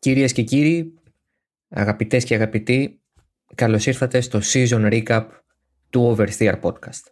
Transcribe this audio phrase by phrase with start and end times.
[0.00, 0.94] Κυρίες και κύριοι,
[1.68, 3.02] αγαπητές και αγαπητοί,
[3.54, 5.26] καλώς ήρθατε στο Season Recap
[5.90, 7.04] του Oversteer Podcast.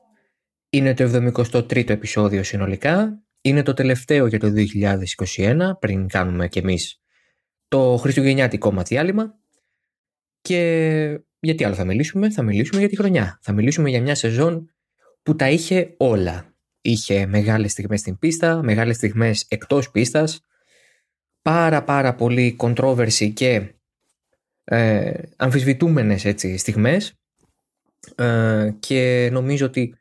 [0.71, 4.53] Είναι το 73ο επεισόδιο συνολικά, είναι το τελευταίο για το
[5.37, 7.01] 2021, πριν κάνουμε κι εμείς
[7.69, 9.35] το χριστουγεννιάτικο μας διάλειμμα
[10.41, 13.39] και γιατί άλλο θα μιλήσουμε, θα μιλήσουμε για τη χρονιά.
[13.43, 14.75] Θα μιλήσουμε για μια σεζόν
[15.23, 16.57] που τα είχε όλα.
[16.81, 20.41] Είχε μεγάλες στιγμές στην πίστα, μεγάλες στιγμές εκτός πίστας,
[21.49, 23.75] πάρα πάρα πολύ controversy και
[24.65, 27.15] ε, αμφισβητούμενες έτσι, στιγμές
[28.15, 29.95] ε, και νομίζω ότι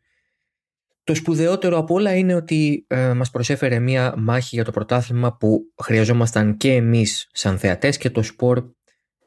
[1.03, 5.73] το σπουδαιότερο από όλα είναι ότι ε, μας προσέφερε μία μάχη για το πρωτάθλημα που
[5.83, 8.63] χρειαζόμασταν και εμείς σαν θεατές και το σπορ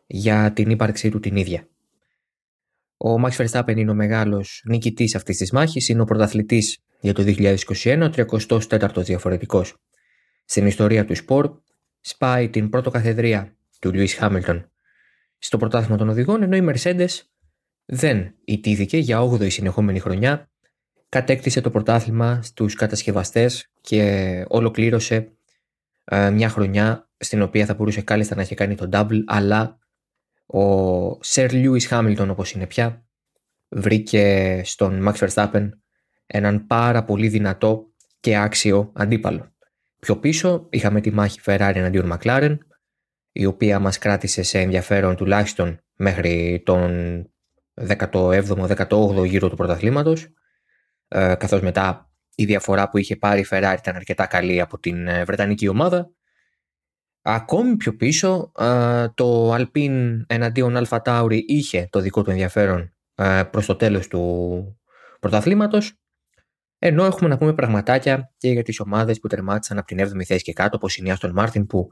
[0.07, 1.69] για την ύπαρξή του την ίδια.
[2.97, 7.23] Ο Max Verstappen είναι ο μεγάλος νικητής αυτής της μάχης, είναι ο πρωταθλητής για το
[7.23, 7.57] 2021,
[8.01, 9.77] ο 34ος διαφορετικός
[10.45, 11.61] στην ιστορία του σπορ
[12.01, 14.71] σπάει την πρώτο καθεδρία του Λιούις Χάμιλτον
[15.39, 17.21] στο πρωτάθλημα των οδηγών, ενώ η Mercedes
[17.85, 20.51] δεν ιτήθηκε για 8η συνεχόμενη χρονιά,
[21.09, 25.33] κατέκτησε το πρωτάθλημα στους κατασκευαστές και ολοκλήρωσε
[26.05, 29.79] ε, μια χρονιά στην οποία θα μπορούσε κάλλιστα να έχει κάνει το double, αλλά
[30.47, 33.05] ο Sir Lewis Hamilton όπως είναι πια
[33.69, 35.71] βρήκε στον Max Verstappen
[36.27, 37.87] έναν πάρα πολύ δυνατό
[38.21, 39.50] και άξιο αντίπαλο.
[40.01, 42.59] Πιο πίσω είχαμε τη μάχη Ferrari εναντίον McLaren,
[43.33, 47.25] η οποία μας κράτησε σε ενδιαφέρον τουλάχιστον μέχρι τον
[47.89, 50.29] 17ο-18ο γύρο του πρωταθλήματος,
[51.09, 55.09] ε, καθώς μετά η διαφορά που είχε πάρει η Ferrari ήταν αρκετά καλή από την
[55.09, 56.11] ε, Βρετανική ομάδα.
[57.23, 62.95] Ακόμη πιο πίσω, ε, το Alpine εναντίον Alfa Tauri είχε το δικό του ενδιαφέρον
[63.51, 64.81] προς το τέλος του
[65.21, 66.00] πρωταθλήματος
[66.83, 70.43] ενώ έχουμε να πούμε πραγματάκια και για τις ομάδες που τερμάτισαν από την 7η θέση
[70.43, 71.89] και κάτω, όπως η η Aston Martin που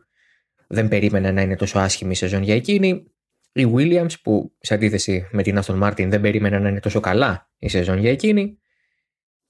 [0.69, 3.13] δεν περίμενε να είναι τόσο άσχημη η σεζόν για εκείνη.
[3.53, 7.51] Η Williams που σε αντίθεση με την Aston Martin δεν περίμενε να είναι τόσο καλά
[7.59, 8.59] η σεζόν για εκείνη.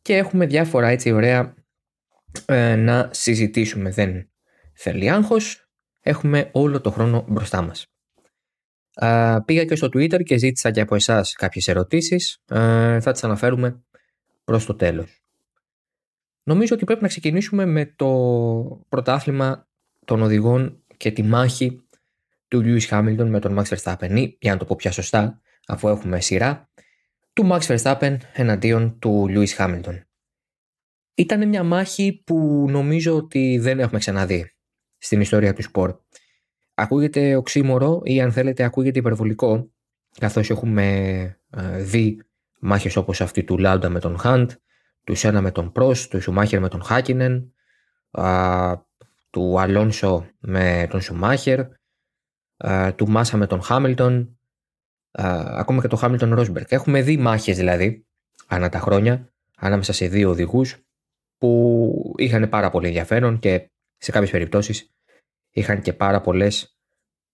[0.02, 1.54] Και έχουμε διάφορα έτσι ωραία
[2.46, 3.90] ε, να συζητήσουμε.
[3.90, 4.30] Δεν
[4.74, 5.70] θέλει άγχος,
[6.00, 7.86] έχουμε όλο το χρόνο μπροστά μας.
[8.94, 12.42] Ε, πήγα και στο Twitter και ζήτησα και από εσάς κάποιες ερωτήσεις.
[12.48, 13.82] Ε, θα τις αναφέρουμε
[14.44, 15.22] προς το τέλος.
[16.48, 18.06] Νομίζω ότι πρέπει να ξεκινήσουμε με το
[18.88, 19.68] πρωτάθλημα
[20.04, 21.82] των οδηγών και τη μάχη
[22.48, 25.88] του Lewis Hamilton με τον Max Verstappen ή, για να το πω πια σωστά, αφού
[25.88, 26.70] έχουμε σειρά,
[27.32, 30.02] του Max Verstappen εναντίον του Lewis Hamilton.
[31.14, 34.52] Ήταν μια μάχη που νομίζω ότι δεν έχουμε ξαναδεί
[34.98, 35.96] στην ιστορία του σπορ.
[36.74, 39.70] Ακούγεται οξύμορο ή αν θέλετε ακούγεται υπερβολικό,
[40.18, 40.84] καθώς έχουμε
[41.50, 42.22] ε, δει
[42.58, 44.50] μάχες όπως αυτή του Λάουντα με τον Χαντ,
[45.08, 47.52] του Σένα με τον Πρός, του Σουμάχερ με τον Χάκινεν,
[49.30, 51.66] του Αλόνσο με τον Σουμάχερ,
[52.96, 54.38] του Μάσα με τον Χάμιλτον,
[55.10, 56.72] ακόμα και τον Χάμιλτον Ρόσμπερκ.
[56.72, 58.06] Έχουμε δει μάχες δηλαδή,
[58.46, 60.76] ανά τα χρόνια, ανάμεσα σε δύο οδηγούς
[61.38, 64.94] που είχαν πάρα πολύ ενδιαφέρον και σε κάποιες περιπτώσεις
[65.50, 66.78] είχαν και πάρα πολλές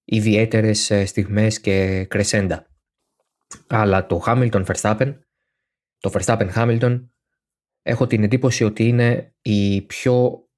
[0.05, 2.67] ιδιαίτερες ε, στιγμές και κρεσέντα.
[3.67, 5.19] Αλλά το Hamilton Verstappen,
[5.99, 7.05] το Verstappen Hamilton
[7.87, 10.49] έχω την εντύπωση ότι είναι η πιο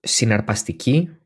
[0.00, 1.18] συναρπαστική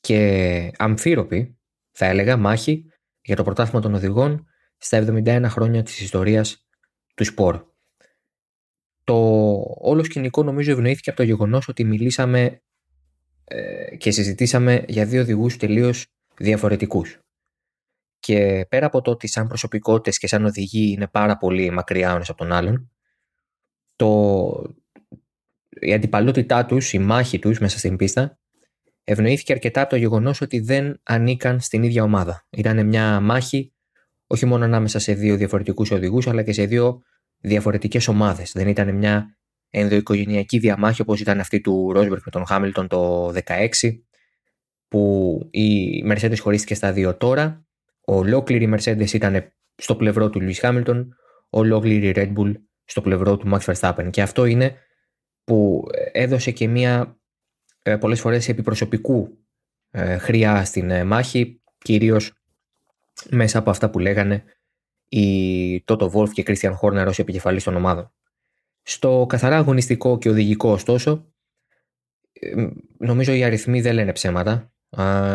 [0.00, 1.58] και αμφίροπη,
[1.92, 2.90] θα έλεγα, μάχη
[3.20, 4.46] για το πρωτάθλημα των οδηγών
[4.76, 6.66] στα 71 χρόνια της ιστορίας
[7.14, 7.64] του σπορ.
[9.04, 9.14] Το
[9.78, 12.62] όλο σκηνικό νομίζω ευνοήθηκε από το γεγονός ότι μιλήσαμε
[13.44, 16.06] ε, και συζητήσαμε για δύο οδηγούς τελείως
[16.38, 17.18] διαφορετικούς.
[18.18, 22.16] Και πέρα από το ότι σαν προσωπικότητες και σαν οδηγοί είναι πάρα πολύ μακριά ο
[22.16, 22.93] από τον άλλον,
[23.96, 24.74] το,
[25.68, 28.38] η αντιπαλότητά τους, η μάχη τους μέσα στην πίστα
[29.04, 32.46] ευνοήθηκε αρκετά από το γεγονός ότι δεν ανήκαν στην ίδια ομάδα.
[32.50, 33.72] Ήταν μια μάχη
[34.26, 37.02] όχι μόνο ανάμεσα σε δύο διαφορετικούς οδηγούς αλλά και σε δύο
[37.38, 38.52] διαφορετικές ομάδες.
[38.52, 39.38] Δεν ήταν μια
[39.70, 43.68] ενδοοικογενειακή διαμάχη όπως ήταν αυτή του Ρόσμπερκ με τον Χάμιλτον το 16
[44.88, 47.66] που η Mercedes χωρίστηκε στα δύο τώρα.
[48.00, 51.16] Ολόκληρη η Mercedes ήταν στο πλευρό του Λουίς Χάμιλτον,
[51.50, 52.52] ολόκληρη η Red Bull
[52.84, 54.08] στο πλευρό του Max Verstappen.
[54.10, 54.76] Και αυτό είναι
[55.44, 57.18] που έδωσε και μία
[57.82, 59.44] ε, πολλές φορές επιπροσωπικού
[59.96, 62.32] ε, χρειά στην ε, μάχη, κυρίως
[63.30, 64.44] μέσα από αυτά που λέγανε
[65.08, 68.12] οι Τότο Wolf και Christian Horner ως επικεφαλής των ομάδων.
[68.82, 71.32] Στο καθαρά αγωνιστικό και οδηγικό ωστόσο,
[72.32, 72.66] ε,
[72.98, 74.72] νομίζω οι αριθμοί δεν λένε ψέματα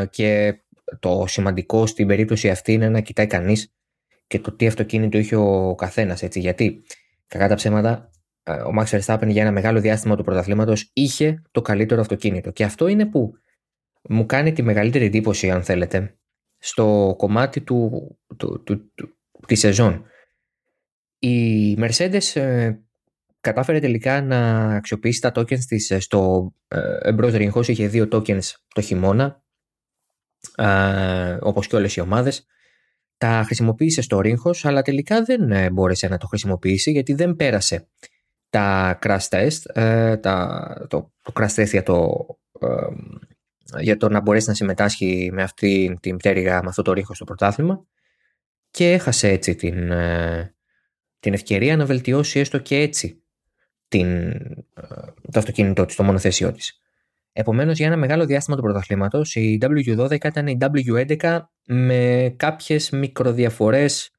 [0.09, 0.59] και
[0.99, 3.73] το σημαντικό στην περίπτωση αυτή είναι να κοιτάει κανείς
[4.27, 6.83] και το τι αυτοκίνητο είχε ο καθένας, έτσι, γιατί
[7.29, 8.09] Κακά τα ψέματα,
[8.43, 12.51] ε, ο Max Verstappen για ένα μεγάλο διάστημα του πρωταθλήματος είχε το καλύτερο αυτοκίνητο.
[12.51, 13.33] Και αυτό είναι που
[14.01, 16.17] μου κάνει τη μεγαλύτερη εντύπωση, αν θέλετε,
[16.57, 17.91] στο κομμάτι του,
[18.37, 19.15] του, του, του
[19.47, 20.05] τη σεζόν.
[21.19, 22.79] Η Mercedes ε,
[23.41, 27.67] κατάφερε τελικά να αξιοποιήσει τα tokens της ε, στο ε, εμπρός ρίγχος.
[27.67, 29.43] Είχε δύο tokens το χειμώνα,
[30.55, 32.45] ε, όπως και όλες οι ομάδες.
[33.19, 37.87] Τα χρησιμοποίησε στο ρίγχος, αλλά τελικά δεν ε, μπόρεσε να το χρησιμοποιήσει γιατί δεν πέρασε
[38.49, 42.25] τα crash test, ε, τα, το, το crash test για το,
[43.79, 47.25] για το να μπορέσει να συμμετάσχει με αυτή την πτέρυγα, με αυτό το ρίχο στο
[47.25, 47.85] πρωτάθλημα
[48.71, 49.91] και έχασε έτσι την,
[51.19, 53.23] την ευκαιρία να βελτιώσει έστω και έτσι
[53.87, 54.33] την,
[55.31, 56.81] το αυτοκίνητό της, το μονοθέσιό της.
[57.31, 64.11] Επομένως για ένα μεγάλο διάστημα του πρωταθλήματος η W12 ήταν η W11 με κάποιες μικροδιαφορές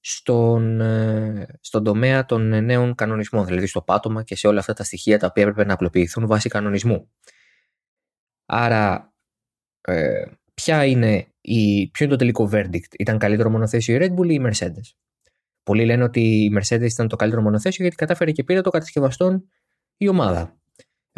[0.00, 4.84] στον, ε, στον τομέα των νέων κανονισμών, δηλαδή στο πάτωμα και σε όλα αυτά τα
[4.84, 7.10] στοιχεία τα οποία έπρεπε να απλοποιηθούν βάσει κανονισμού.
[8.46, 9.12] Άρα,
[9.80, 14.28] ε, ποια είναι η, ποιο είναι το τελικό verdict, ήταν καλύτερο μονοθέσιο η Red Bull
[14.30, 14.92] ή η Mercedes;
[15.62, 19.48] Πολλοί λένε ότι η Mercedes ήταν το καλύτερο μονοθέσιο γιατί κατάφερε και πήρε το κατασκευαστών
[19.96, 20.57] η ομάδα.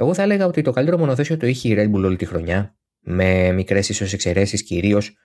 [0.01, 2.77] Εγώ θα έλεγα ότι το καλύτερο μονοθέσιο το είχε η Red Bull όλη τη χρονιά,
[3.01, 5.17] με μικρές ίσως εξαιρέσεις κυρίως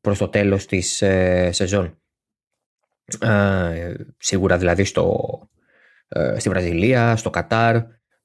[0.00, 2.02] προς το τέλος της ε, σεζόν.
[3.20, 5.38] Ε, σίγουρα δηλαδή στο,
[6.08, 7.76] ε, στη Βραζιλία, στο Κατάρ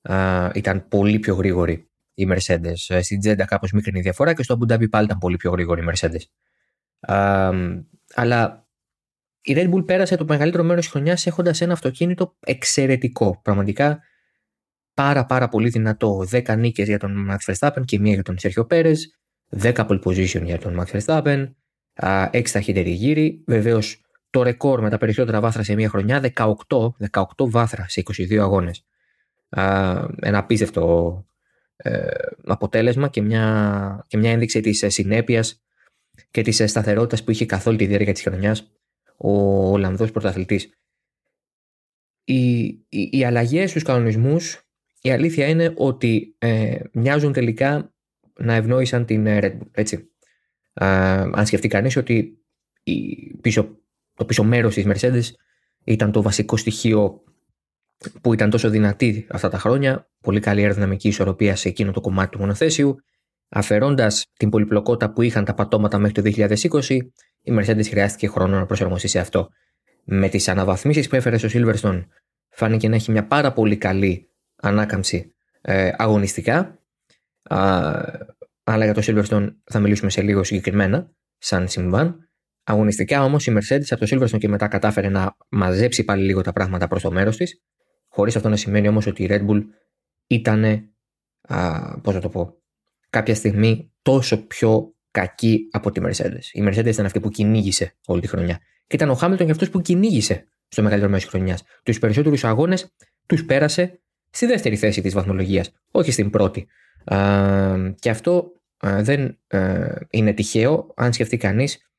[0.02, 2.74] ε, ήταν πολύ πιο γρήγορη η Mercedes.
[2.88, 5.84] Ε, στην Τζέντα κάπως μικρή διαφορά και στο Abu Dhabi πάλι ήταν πολύ πιο γρήγορη
[5.84, 6.24] η Mercedes.
[8.14, 8.68] αλλά
[9.42, 13.40] η Red Bull πέρασε το μεγαλύτερο μέρος της χρονιάς έχοντας ένα αυτοκίνητο εξαιρετικό.
[13.44, 14.00] Πραγματικά
[14.98, 16.28] πάρα πάρα πολύ δυνατό.
[16.32, 18.96] 10 νίκες για τον Max Verstappen και μία για τον Sergio Perez.
[19.62, 21.50] 10 pole position για τον Max Verstappen.
[22.32, 23.44] 6 ταχύτερη γύρι.
[23.48, 26.22] Βεβαίως το ρεκόρ με τα περισσότερα βάθρα σε μία χρονιά.
[26.36, 26.56] 18,
[27.12, 28.86] 18 βάθρα σε 22 αγώνες.
[30.20, 31.26] Ένα απίστευτο
[31.76, 32.08] ε,
[32.46, 35.64] αποτέλεσμα και μια, και μια ένδειξη της συνέπειας
[36.32, 38.72] και της σταθερότητας που είχε καθ' όλη τη διάρκεια της χρονιάς
[39.18, 39.32] ο
[39.72, 40.70] Ολλανδός πρωταθλητής.
[42.24, 44.67] Οι, οι, οι αλλαγές στους κανονισμούς
[45.08, 47.94] η αλήθεια είναι ότι ε, μοιάζουν τελικά
[48.40, 49.68] να ευνόησαν την Red Bull.
[49.72, 50.10] Έτσι.
[50.74, 52.38] αν σκεφτεί κανείς ότι
[52.84, 53.80] η πίσω,
[54.14, 55.36] το πίσω μέρος της Mercedes
[55.84, 57.24] ήταν το βασικό στοιχείο
[58.22, 62.30] που ήταν τόσο δυνατή αυτά τα χρόνια, πολύ καλή αεροδυναμική ισορροπία σε εκείνο το κομμάτι
[62.30, 62.96] του μονοθέσιου,
[63.50, 66.48] αφαιρώντας την πολυπλοκότητα που είχαν τα πατώματα μέχρι το
[66.82, 66.98] 2020,
[67.42, 69.50] η Mercedes χρειάστηκε χρόνο να προσαρμοστεί σε αυτό.
[70.04, 72.06] Με τις αναβαθμίσεις που έφερε στο Silverstone,
[72.50, 74.30] φάνηκε να έχει μια πάρα πολύ καλή
[74.62, 76.80] ανάκαμψη ε, αγωνιστικά.
[77.44, 77.94] Α,
[78.64, 82.30] αλλά για το Silverstone θα μιλήσουμε σε λίγο συγκεκριμένα, σαν συμβάν.
[82.64, 86.54] Αγωνιστικά όμως η Mercedes από το Silverstone και μετά κατάφερε να μαζέψει πάλι λίγο τα
[86.54, 87.62] πράγματα προς το μέρος της,
[88.08, 89.64] χωρίς αυτό να σημαίνει όμως ότι η Red Bull
[90.28, 90.90] ήταν,
[92.02, 92.54] πώς να το πω,
[93.10, 96.44] κάποια στιγμή τόσο πιο κακή από τη Mercedes.
[96.52, 98.60] Η Mercedes ήταν αυτή που κυνήγησε όλη τη χρονιά.
[98.88, 101.64] Και ήταν ο Χάμιλτον και αυτό που κυνήγησε στο μεγαλύτερο μέρος της χρονιάς.
[101.84, 102.96] Τους περισσότερους αγώνες
[103.26, 104.02] τους πέρασε
[104.38, 106.68] στη δεύτερη θέση της βαθμολογίας, όχι στην πρώτη.
[108.00, 111.92] και αυτό δεν ε, είναι τυχαίο αν σκεφτεί κανείς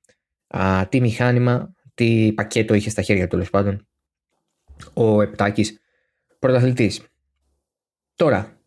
[0.88, 3.86] τι μηχάνημα, τι πακέτο είχε στα χέρια του τέλος πάντων
[4.94, 5.80] ο Επτάκης
[6.38, 7.02] πρωταθλητής.
[8.14, 8.60] Τώρα,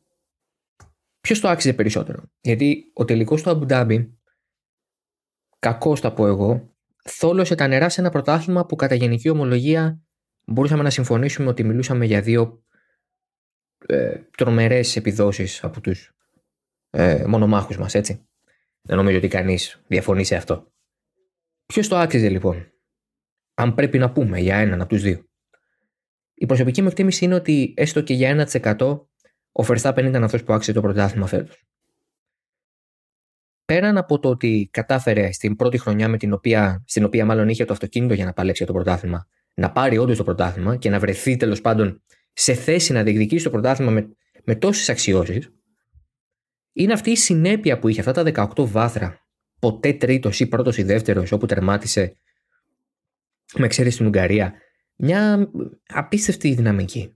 [1.22, 4.18] ποιος το άξιζε περισσότερο; Γιατί ο τελικός του Αμπουντάμπι,
[5.60, 6.74] κακός θα πω εγώ,
[7.04, 10.02] θόλωσε τα νερά σε ένα πρωτάθλημα που κατά γενική ομολογία
[10.46, 12.61] μπορούσαμε να συμφωνήσουμε ότι μιλούσαμε για δύο
[13.86, 16.14] ε, τρομερές επιδόσεις από τους
[16.90, 18.26] ε, μονομάχους μας, έτσι.
[18.82, 20.72] Δεν νομίζω ότι κανείς διαφωνεί σε αυτό.
[21.66, 22.72] Ποιος το άξιζε λοιπόν,
[23.54, 25.26] αν πρέπει να πούμε για έναν από τους δύο;
[26.34, 29.00] Η προσωπική μου εκτίμηση είναι ότι έστω και για 1%
[29.52, 31.66] ο Verstappen ήταν αυτός που άξιζε το πρωτάθλημα φέτος.
[33.66, 37.66] Πέραν από το ότι κατάφερε στην πρώτη χρονιά με την οποία, στην οποία μάλλον είχε
[37.66, 41.38] το αυτοκίνητο για να παλέψει το πρωτάθλημα, να πάρει όντως το πρωτάθλημα και να βρεθεί
[41.38, 44.10] τέλος πάντων σε θέση να διεκδικήσει το πρωτάθλημα με,
[44.44, 45.52] με τόσες αξιώσεις,
[46.74, 49.20] είναι αυτή η συνέπεια που είχε αυτά τα 18 βάθρα.
[49.60, 52.18] Ποτέ τρίτος ή πρώτος ή δεύτερος, όπου τερμάτισε
[53.58, 54.54] με εξαίρεση στην Ουγγαρία.
[54.96, 55.52] Μια
[55.88, 57.16] απίστευτη δυναμική.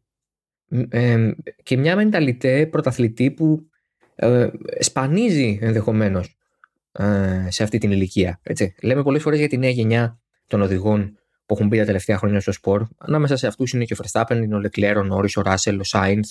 [0.89, 1.31] Ε,
[1.63, 3.69] και μια μενταλιτέ πρωταθλητή που
[4.15, 6.37] ε, σπανίζει ενδεχομένως
[6.91, 8.39] ε, σε αυτή την ηλικία.
[8.43, 8.75] Έτσι.
[8.81, 12.39] Λέμε πολλές φορές για τη νέα γενιά των οδηγών που έχουν μπει τα τελευταία χρόνια
[12.39, 12.85] στο σπορ.
[12.97, 15.83] Ανάμεσα σε αυτούς είναι και ο Verstappen, είναι ο Leclerc, ο Νόρι, ο Ράσελ, ο
[15.83, 16.29] Σάινθ,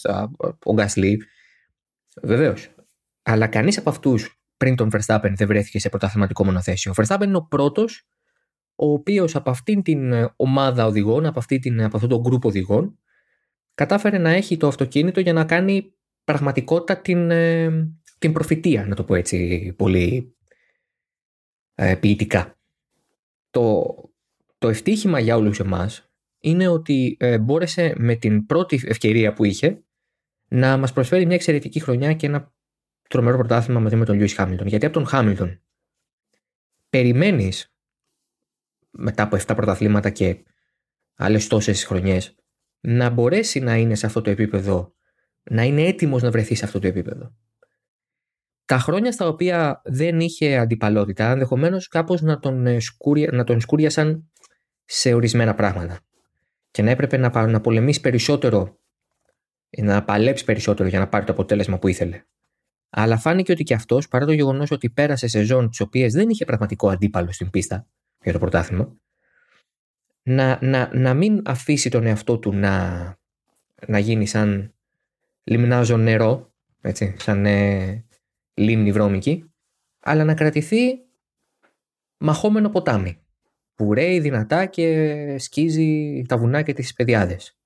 [0.64, 1.22] ο Γκάσλι.
[2.22, 2.68] Βεβαίως.
[3.22, 6.92] Αλλά κανείς από αυτούς πριν τον Verstappen δεν βρέθηκε σε πρωταθληματικό μονοθέσιο.
[6.98, 8.06] Ο Verstappen είναι ο πρώτος
[8.74, 12.98] ο οποίος από αυτήν την ομάδα οδηγών, από, αυτή την, από αυτόν τον γκρουπ οδηγών,
[13.74, 15.94] κατάφερε να έχει το αυτοκίνητο για να κάνει
[16.24, 17.70] πραγματικότητα την, ε,
[18.18, 20.36] την προφητεία, να το πω έτσι πολύ
[21.74, 22.58] ε, ποιητικά.
[23.50, 23.94] Το,
[24.64, 29.84] το ευτύχημα για όλους εμάς είναι ότι ε, μπόρεσε με την πρώτη ευκαιρία που είχε
[30.48, 32.54] να μας προσφέρει μια εξαιρετική χρονιά και ένα
[33.08, 34.66] τρομερό πρωτάθλημα μαζί με τον Λιούις Χάμιλτον.
[34.66, 35.62] Γιατί από τον Χάμιλτον
[36.90, 37.74] περιμένεις
[38.90, 40.42] μετά από 7 πρωταθλήματα και
[41.14, 42.34] άλλες τόσες χρονιές
[42.80, 44.94] να μπορέσει να είναι σε αυτό το επίπεδο,
[45.42, 47.36] να είναι έτοιμος να βρεθεί σε αυτό το επίπεδο.
[48.64, 52.78] Τα χρόνια στα οποία δεν είχε αντιπαλότητα, ενδεχομένως κάπως να, τον ε,
[53.32, 54.28] να τον σκούριασαν
[54.84, 55.98] σε ορισμένα πράγματα.
[56.70, 58.78] Και να έπρεπε να, να πολεμήσει περισσότερο,
[59.70, 62.22] να παλέψει περισσότερο για να πάρει το αποτέλεσμα που ήθελε.
[62.90, 66.44] Αλλά φάνηκε ότι και αυτός, παρά το γεγονός ότι πέρασε σεζόν τις οποίες δεν είχε
[66.44, 67.86] πραγματικό αντίπαλο στην πίστα
[68.22, 68.96] για το πρωτάθλημα,
[70.22, 73.16] να, να, να μην αφήσει τον εαυτό του να,
[73.86, 74.74] να γίνει σαν
[75.44, 78.04] λιμνάζο νερό, έτσι, σαν ε,
[78.54, 79.52] λίμνη βρώμικη,
[80.00, 80.78] αλλά να κρατηθεί
[82.16, 83.23] μαχόμενο ποτάμι
[83.74, 87.58] που ρέει δυνατά και σκίζει τα βουνά και τις παιδιάδες.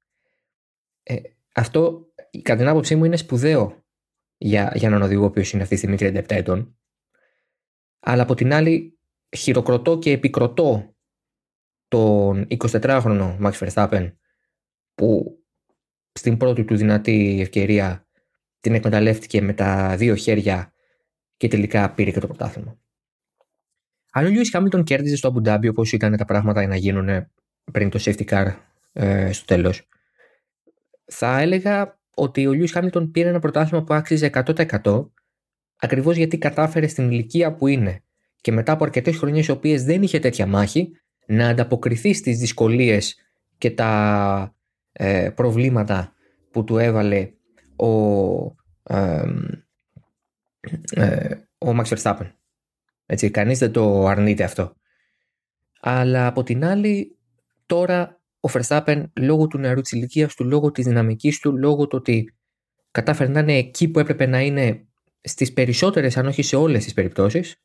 [1.03, 1.17] Ε,
[1.55, 2.13] αυτό,
[2.43, 3.85] κατά την άποψή μου, είναι σπουδαίο
[4.37, 6.79] για, για έναν οδηγό που είναι αυτή τη στιγμή 37 ετών.
[8.01, 8.99] Αλλά από την άλλη,
[9.37, 10.97] χειροκροτώ και επικροτώ
[11.89, 14.13] τον 24χρονο Max Verstappen
[14.95, 15.39] που
[16.13, 18.09] στην πρώτη του δυνατή ευκαιρία
[18.61, 20.73] την εκμεταλλεύτηκε με τα δύο χέρια
[21.37, 22.79] και τελικά πήρε και το πρωτάθλημα.
[24.19, 27.27] Αν ο Λιούις Χάμιλτον κέρδιζε στο Αμπουντάμπι όπως ήταν τα πράγματα να γίνουν
[27.73, 28.55] πριν το safety car
[28.93, 29.89] ε, στο τέλος,
[31.05, 35.09] θα έλεγα ότι ο Λιούις Χάμιλτον πήρε ένα πρωτάθλημα που άξιζε 100%
[35.77, 38.03] ακριβώς γιατί κατάφερε στην ηλικία που είναι
[38.41, 40.91] και μετά από αρκετές χρονιές οι οποίες δεν είχε τέτοια μάχη
[41.27, 43.17] να ανταποκριθεί στις δυσκολίες
[43.59, 44.55] και τα
[44.93, 46.13] ε, προβλήματα
[46.51, 47.31] που του έβαλε
[47.77, 47.89] ο,
[50.95, 52.31] ε, ο Max Verstappen.
[53.11, 54.75] Έτσι, κανείς δεν το αρνείται αυτό.
[55.81, 57.19] Αλλά από την άλλη,
[57.67, 61.97] τώρα ο Verstappen λόγω του νεαρού της ηλικίας του, λόγω της δυναμικής του, λόγω του
[62.01, 62.35] ότι
[62.91, 64.87] κατάφερε να είναι εκεί που έπρεπε να είναι
[65.21, 67.63] στις περισσότερες αν όχι σε όλες τις περιπτώσεις,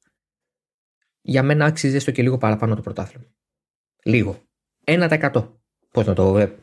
[1.21, 3.25] για μένα άξιζε στο και λίγο παραπάνω το πρωτάθλημα.
[4.03, 4.41] Λίγο.
[4.85, 5.49] 1%.
[5.91, 6.37] Πώς να το.
[6.37, 6.55] Ε,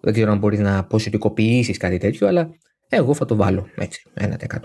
[0.00, 2.50] δεν ξέρω αν μπορείς να ποσοτικοποιήσεις κάτι τέτοιο, αλλά
[2.88, 4.02] εγώ θα το βάλω έτσι.
[4.14, 4.58] 1%.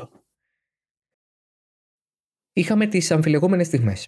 [2.53, 4.07] Είχαμε τις αμφιλεγόμενες στιγμές.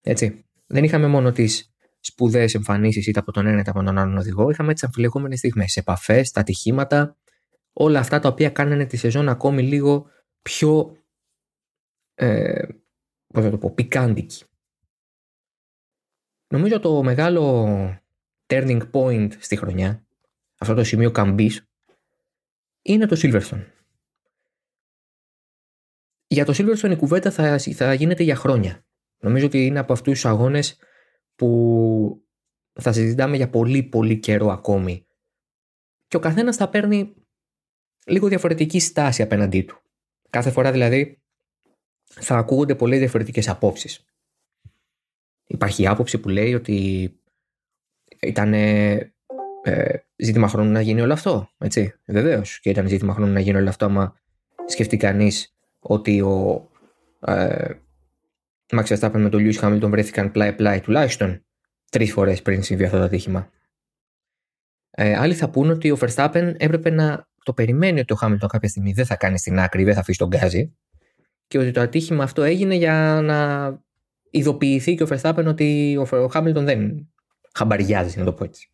[0.00, 0.44] Έτσι.
[0.66, 4.50] Δεν είχαμε μόνο τις σπουδαίες εμφανίσεις είτε από τον ένα είτε από τον άλλον οδηγό.
[4.50, 5.76] Είχαμε τις αμφιλεγόμενες στιγμές.
[5.76, 7.16] Επαφές, τα ατυχήματα,
[7.72, 10.06] όλα αυτά τα οποία κάνανε τη σεζόν ακόμη λίγο
[10.42, 10.96] πιο.
[12.14, 12.66] Ε,
[13.26, 14.44] πώς θα το πω, πικάντικη.
[16.48, 17.64] Νομίζω το μεγάλο
[18.46, 20.06] turning point στη χρονιά,
[20.58, 21.68] αυτό το σημείο καμπής,
[22.82, 23.64] είναι το Silverstone.
[26.28, 28.84] Για το Silverstone η κουβέντα θα, θα γίνεται για χρόνια.
[29.18, 30.78] Νομίζω ότι είναι από αυτούς τους αγώνες
[31.36, 32.22] που
[32.80, 35.06] θα συζητάμε για πολύ πολύ καιρό ακόμη.
[36.06, 37.14] Και ο καθένας θα παίρνει
[38.06, 39.82] λίγο διαφορετική στάση απέναντί του.
[40.30, 41.22] Κάθε φορά δηλαδή
[42.04, 44.04] θα ακούγονται πολλές διαφορετικές απόψεις.
[45.46, 47.10] Υπάρχει άποψη που λέει ότι
[48.20, 49.12] ήταν ε,
[50.16, 51.50] ζήτημα χρόνου να γίνει όλο αυτό.
[51.58, 52.60] Έτσι, βεβαίως.
[52.60, 54.14] Και ήταν ζήτημα χρόνου να γίνει όλο αυτό, άμα
[54.66, 56.68] σκεφτεί κανείς ότι ο
[57.20, 57.70] ε,
[58.66, 61.44] Max Verstappen με τον Lewis Hamilton βρέθηκαν πλάι-πλάι τουλάχιστον
[61.90, 63.50] τρεις φορές πριν συμβεί αυτό το ατύχημα.
[64.90, 68.68] Ε, άλλοι θα πούν ότι ο Verstappen έπρεπε να το περιμένει ότι ο Hamilton κάποια
[68.68, 70.76] στιγμή δεν θα κάνει στην άκρη, δεν θα αφήσει τον γκάζι
[71.46, 73.80] και ότι το ατύχημα αυτό έγινε για να
[74.30, 77.10] ειδοποιηθεί και ο Verstappen ότι ο Χάμιλτον δεν
[77.54, 78.70] χαμπαριάζει, να το πω έτσι.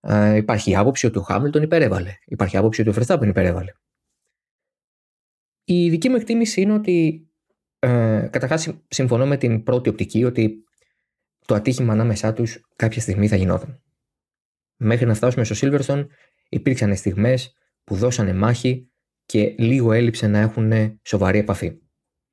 [0.00, 2.14] Ε, υπάρχει άποψη ότι ο Χάμιλτον υπερέβαλε.
[2.24, 3.72] Υπάρχει άποψη ότι ο Verstappen υπερέβαλε.
[5.68, 7.26] Η δική μου εκτίμηση είναι ότι
[7.78, 10.64] ε, καταρχάς συμφωνώ με την πρώτη οπτική ότι
[11.46, 13.82] το ατύχημα ανάμεσά τους κάποια στιγμή θα γινόταν.
[14.76, 16.06] Μέχρι να φτάσουμε στο Silverstone
[16.48, 17.54] υπήρξαν στιγμές
[17.84, 18.90] που δώσανε μάχη
[19.26, 21.78] και λίγο έλειψε να έχουν σοβαρή επαφή.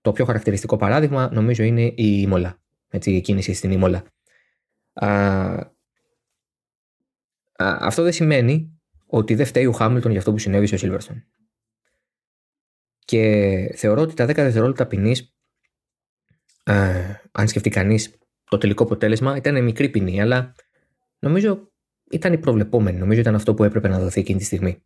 [0.01, 2.61] Το πιο χαρακτηριστικό παράδειγμα νομίζω είναι η Ήμολα.
[2.89, 4.03] Έτσι, η κίνηση στην Ήμολα.
[7.57, 11.23] αυτό δεν σημαίνει ότι δεν φταίει ο Χάμιλτον για αυτό που συνέβη στο Σίλβερστον.
[13.05, 15.35] Και θεωρώ ότι τα 10 δευτερόλεπτα ποινής,
[17.31, 20.55] αν σκεφτεί κανείς το τελικό αποτέλεσμα, ήταν μικρή ποινή, αλλά
[21.19, 21.71] νομίζω
[22.11, 22.97] ήταν η προβλεπόμενη.
[22.97, 24.83] Νομίζω ήταν αυτό που έπρεπε να δοθεί εκείνη τη στιγμή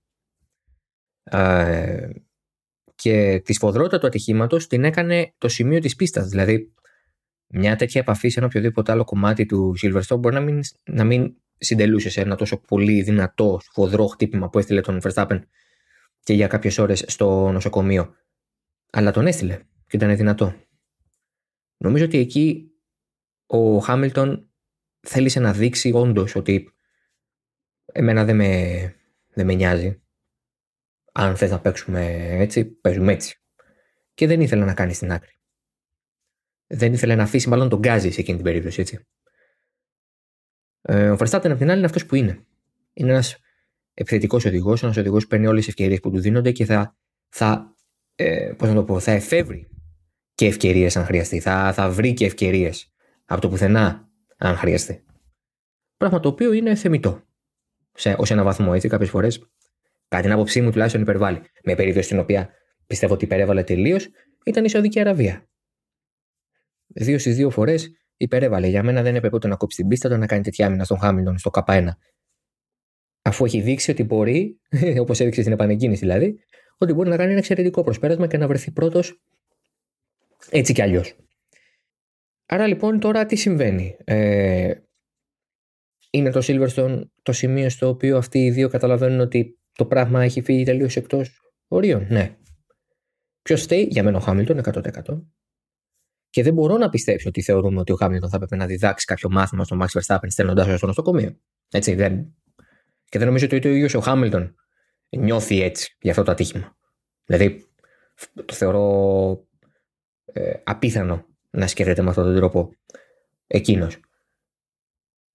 [2.96, 6.28] και τη σφοδρότητα του ατυχήματος την έκανε το σημείο της πίστας.
[6.28, 6.74] Δηλαδή,
[7.48, 11.36] μια τέτοια επαφή σε ένα οποιοδήποτε άλλο κομμάτι του Silverstone μπορεί να μην, να μην
[11.58, 15.40] συντελούσε σε ένα τόσο πολύ δυνατό, σφοδρό χτύπημα που έστειλε τον Verstappen
[16.28, 18.16] και για κάποιες ώρες στο νοσοκομείο.
[18.90, 20.56] Αλλά τον έστειλε και ήταν δυνατό.
[21.78, 22.72] Νομίζω ότι εκεί
[23.46, 24.52] ο Χάμιλτον
[25.00, 26.74] θέλησε να δείξει όντως ότι
[27.86, 28.96] εμένα δεν με,
[29.28, 30.02] δεν με νοιάζει.
[31.14, 33.42] Αν θες να παίξουμε έτσι, παίζουμε έτσι.
[34.14, 35.40] Και δεν ήθελε να κάνει στην άκρη.
[36.68, 39.08] Δεν ήθελε να αφήσει μάλλον τον γκάζι σε εκείνη την περίπτωση, έτσι.
[40.82, 42.46] Ε, ο Verstappen απ' την άλλη είναι αυτός που είναι.
[42.94, 43.38] Είναι ένας
[44.00, 46.96] επιθετικό οδηγός, ένας οδηγός που παίρνει όλες τις ευκαιρίες που του δίνονται και θα,
[47.30, 47.76] θα,
[48.16, 49.70] ε, πώς να το πω, θα εφεύρει
[50.34, 51.40] και ευκαιρίες αν χρειαστεί.
[51.40, 52.94] Θα, θα βρει και ευκαιρίες
[53.26, 55.04] από το πουθενά, αν χρειαστεί.
[55.98, 57.22] Πράγμα το οποίο είναι θεμητό.
[57.94, 59.50] Σε, ως ένα βαθμό, έτσι, κάποιες φορές.
[60.08, 61.42] Κατά την άποψή μου, τουλάχιστον υπερβάλλει.
[61.64, 62.50] Με περίπτωση στην οποία
[62.88, 64.08] πιστεύω ότι υπερέβαλε τελείως,
[64.46, 65.50] ήταν η Σαουδική Αραβία.
[66.88, 68.68] Δύο στις δύο φορές υπερέβαλε.
[68.68, 71.00] Για μένα δεν έπρεπε ούτε να κόψει την πίστα, ούτε να κάνει τέτοια άμυνα στον
[71.00, 71.88] Χάμιλτον στο K1.
[73.28, 74.60] Αφού έχει δείξει ότι μπορεί,
[75.04, 76.40] όπως έδειξε στην επανεκκίνηση δηλαδή,
[76.78, 79.22] ότι μπορεί να κάνει ένα εξαιρετικό προσπέρασμα και να βρεθεί πρώτος
[80.50, 81.16] έτσι κι αλλιώς.
[82.46, 84.74] Άρα λοιπόν τώρα τι συμβαίνει; Ε,
[86.10, 90.42] είναι το Silverstone το σημείο στο οποίο αυτοί οι δύο καταλαβαίνουν ότι το πράγμα έχει
[90.42, 92.36] φύγει τελείως εκτός ορίων; Ναι.
[93.42, 95.24] Ποιος φταίει, για μένα ο Χάμιλτον 100%.
[96.30, 99.30] Και δεν μπορώ να πιστέψω ότι θεωρούμε ότι ο Χάμιλτον θα έπρεπε να διδάξει κάποιο
[99.30, 101.40] μάθημα στον Max Verstappen στέλνοντάς τον στο νοσοκομείο.
[101.72, 102.32] Έτσι, δεν.
[103.10, 104.56] Και δεν νομίζω ότι ο ίδιος ο Χάμιλτον
[105.10, 106.78] νιώθει έτσι για αυτό το ατύχημα.
[107.26, 107.66] Δηλαδή,
[108.46, 109.48] το θεωρώ
[110.26, 112.74] ε, απίθανο να σκέφτεται με αυτόν τον τρόπο
[113.48, 114.00] εκείνος.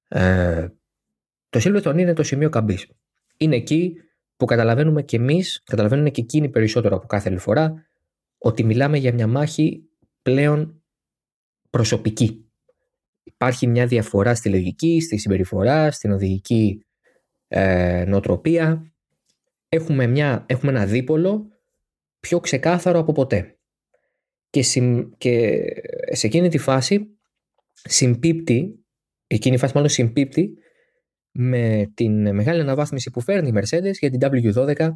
[0.09, 0.69] Ε,
[1.49, 2.89] το Silverstone είναι το σημείο καμπής.
[3.37, 3.97] Είναι εκεί
[4.37, 7.87] που καταλαβαίνουμε και εμείς, καταλαβαίνουν και εκείνοι περισσότερο από κάθε άλλη φορά,
[8.39, 9.83] ότι μιλάμε για μια μάχη
[10.23, 10.83] πλέον
[11.71, 12.47] προσωπική.
[13.23, 16.87] Υπάρχει μια διαφορά στη λογική, στη συμπεριφορά, στην οδηγική
[17.53, 18.93] ε, νοοτροπία.
[19.69, 21.47] Έχουμε, μια, έχουμε ένα δίπολο
[22.21, 23.57] πιο ξεκάθαρο από ποτέ.
[24.51, 24.63] Και,
[25.19, 25.65] και
[26.11, 27.07] σε εκείνη τη φάση
[27.73, 28.85] συμπίπτει,
[29.27, 30.55] εκείνη η φάση μάλλον συμπίπτει
[31.31, 34.21] με την μεγάλη αναβάθμιση που φέρνει η Mercedes για την
[34.55, 34.91] W12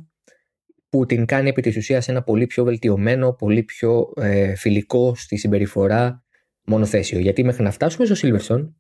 [0.88, 5.37] που την κάνει επί της ουσίας ένα πολύ πιο βελτιωμένο, πολύ πιο ε, φιλικό στη
[5.37, 6.25] συμπεριφορά
[6.64, 7.19] μονοθέσιο.
[7.19, 8.73] Γιατί μέχρι να φτάσουμε στο Silverstone,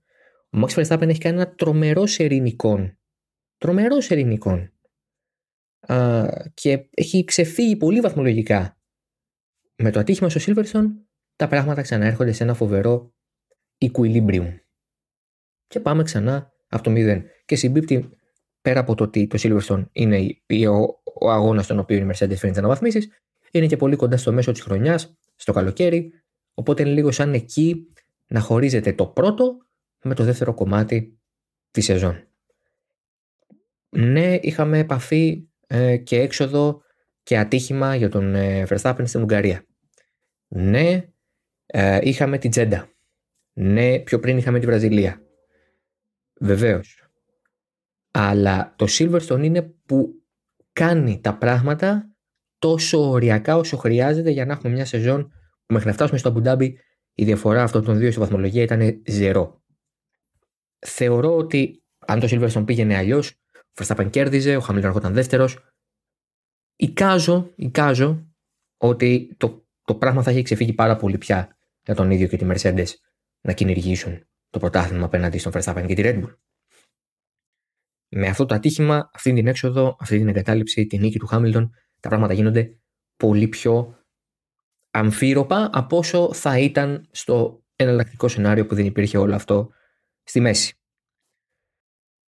[0.50, 2.98] ο Max Verstappen έχει κάνει ένα τρομερό σερινικών.
[3.58, 4.72] Τρομερός σερινικών.
[6.54, 8.78] και έχει ξεφύγει πολύ βαθμολογικά.
[9.76, 10.86] Με το ατύχημα στο Silverstone,
[11.36, 13.14] τα πράγματα ξαναέρχονται σε ένα φοβερό
[13.78, 14.58] equilibrium.
[15.66, 17.24] Και πάμε ξανά από το μηδέν.
[17.44, 18.10] Και συμπίπτει
[18.60, 22.50] πέρα από το ότι το Silverstone είναι ο, ο αγώνας στον οποίο η Mercedes φέρνει
[22.50, 23.08] τις αναβαθμίσεις,
[23.50, 26.12] είναι και πολύ κοντά στο μέσο της χρονιάς, στο καλοκαίρι,
[26.58, 27.92] Οπότε είναι λίγο σαν εκεί
[28.26, 29.56] να χωρίζεται το πρώτο
[30.02, 31.20] με το δεύτερο κομμάτι
[31.70, 32.28] τη σεζόν.
[33.88, 36.82] Ναι, είχαμε επαφή ε, και έξοδο
[37.22, 39.66] και ατύχημα για τον ε, Verstappen στην Ουγγαρία.
[40.48, 41.04] Ναι,
[41.66, 42.88] ε, είχαμε την Τζέντα.
[43.52, 45.20] Ναι, πιο πριν είχαμε τη Βραζιλία.
[46.40, 47.08] Βεβαίως.
[48.10, 50.22] Αλλά το Silverstone είναι που
[50.72, 52.10] κάνει τα πράγματα
[52.58, 55.30] τόσο οριακά όσο χρειάζεται για να έχουμε μια σεζόν
[55.68, 56.78] Μέχρι να φτάσουμε στο Αμπουντάμπι,
[57.14, 59.62] η διαφορά αυτών των δύο στη βαθμολογία ήταν ζερό.
[60.78, 63.36] Θεωρώ ότι αν το Silverstone πήγαινε αλλιώς, ο
[63.76, 65.58] Verstappen κέρδιζε, ο Χαμίλτον ερχόταν δεύτερος.
[66.76, 68.26] Εικάζω, εικάζω
[68.76, 72.46] ότι το, το πράγμα θα έχει ξεφύγει πάρα πολύ πια για τον ίδιο και τη
[72.48, 72.88] Mercedes
[73.40, 76.36] να κυνηγήσουν το πρωτάθλημα απέναντι στον Verstappen και τη Red Bull.
[78.08, 82.08] Με αυτό το ατύχημα, αυτή την έξοδο, αυτή την εγκατάλειψη, την νίκη του Χάμιλτον, τα
[82.08, 82.78] πράγματα γίνονται
[83.16, 83.98] πολύ πιο
[84.90, 89.70] αμφίροπα από όσο θα ήταν στο εναλλακτικό σενάριο που δεν υπήρχε όλο αυτό
[90.22, 90.78] στη μέση.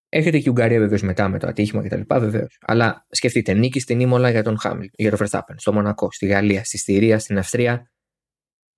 [0.09, 2.01] Έρχεται και η Ουγγαρία βεβαίως μετά με το ατύχημα κτλ.
[2.19, 2.57] Βεβαίως.
[2.61, 6.63] Αλλά σκεφτείτε, νίκη στην Ήμολα για τον Χάμιλ, για τον Verstappen, στο Μονακό, στη Γαλλία,
[6.63, 7.91] στη Στηρία, στην Αυστρία.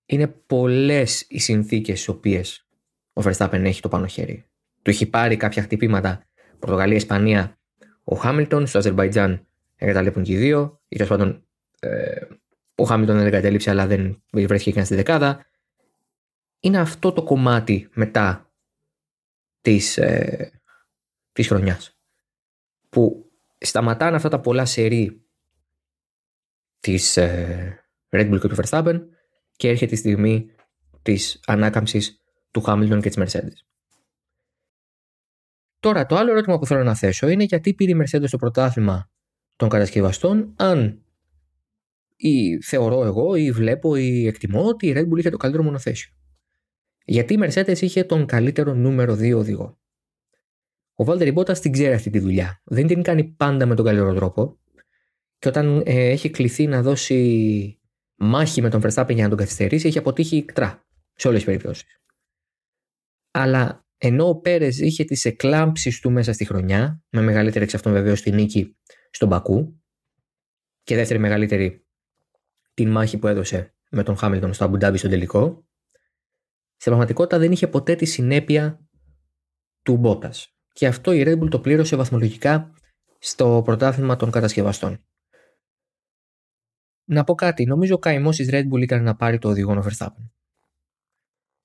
[0.06, 2.66] Είναι πολλές οι συνθήκες στις οποίες
[3.12, 4.46] ο Verstappen έχει το πάνω χέρι.
[4.82, 6.26] Του έχει πάρει κάποια χτυπήματα
[6.58, 7.58] Πορτογαλία, Ισπανία,
[8.04, 11.46] ο Χάμιλτον, στο Αζερβαϊτζάν εγκαταλείπουν και οι δύο, ή τέλος πάντων
[11.80, 12.20] ε,
[12.74, 15.46] ο Χάμιλτον δεν εγκατέλειψε, αλλά δεν βρέθηκε καν στη δεκάδα.
[16.60, 18.52] Είναι αυτό το κομμάτι μετά
[19.60, 20.61] της, ε,
[21.32, 21.96] της χρονιάς
[22.88, 25.22] που σταματάνε αυτά τα πολλά σερί
[26.80, 29.00] της ε, Red Bull και του Verstappen
[29.56, 30.50] και έρχεται η στιγμή
[31.02, 33.66] της ανάκαμψης του Χάμιλτον και της Mercedes.
[35.80, 39.10] Τώρα το άλλο ερώτημα που θέλω να θέσω είναι γιατί πήρε η Mercedes το πρωτάθλημα
[39.56, 41.04] των κατασκευαστών αν
[42.16, 46.12] ή θεωρώ εγώ ή βλέπω ή εκτιμώ ότι η Red Bull είχε το καλύτερο μονοθέσιο.
[47.04, 49.81] Γιατί η Mercedes είχε τον καλύτερο νούμερο 2 οδηγό.
[51.02, 52.62] Ο Βάλτερ Μπότα την ξέρει αυτή τη δουλειά.
[52.64, 54.58] Δεν την κάνει πάντα με τον καλύτερο τρόπο.
[55.38, 57.80] και όταν ε, έχει κληθεί να δώσει
[58.14, 62.00] μάχη με τον Verstappen για να τον καθυστερήσει, έχει αποτύχει κτρά σε όλες τις περιπτώσεις.
[63.30, 67.92] Αλλά ενώ ο Πέρες είχε τις εκλάμψεις του μέσα στη χρονιά, με μεγαλύτερη εξ αυτών
[67.92, 68.76] βεβαίω τη νίκη
[69.10, 69.82] στον Πακού,
[70.82, 71.86] και δεύτερη μεγαλύτερη
[72.74, 75.66] την μάχη που έδωσε με τον Χάμιλτον στο Αμπουντάμπι στον τελικό,
[76.76, 78.86] σε πραγματικότητα δεν είχε ποτέ τη συνέπεια
[79.82, 80.51] του Μπότας.
[80.72, 82.74] Και αυτό η Red Bull το πλήρωσε βαθμολογικά
[83.18, 85.04] στο πρωτάθλημα των κατασκευαστών.
[87.04, 89.84] Να πω κάτι, νομίζω ο καημός της Red Bull ήταν να πάρει το οδηγό ο
[89.88, 90.30] Verstappen.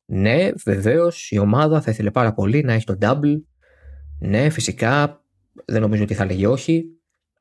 [0.05, 3.41] Ναι, βεβαίως η ομάδα θα ήθελε πάρα πολύ να έχει το double.
[4.19, 5.23] Ναι, φυσικά
[5.65, 6.85] δεν νομίζω ότι θα λέγει όχι.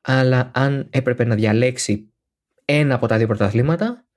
[0.01, 2.13] Αλλά αν έπρεπε να διαλέξει
[2.65, 4.07] ένα από τα δύο πρωταθλήματα,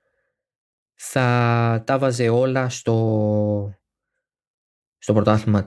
[0.93, 3.73] θα τα βάζε όλα στο,
[4.97, 5.65] στο πρωτάθλημα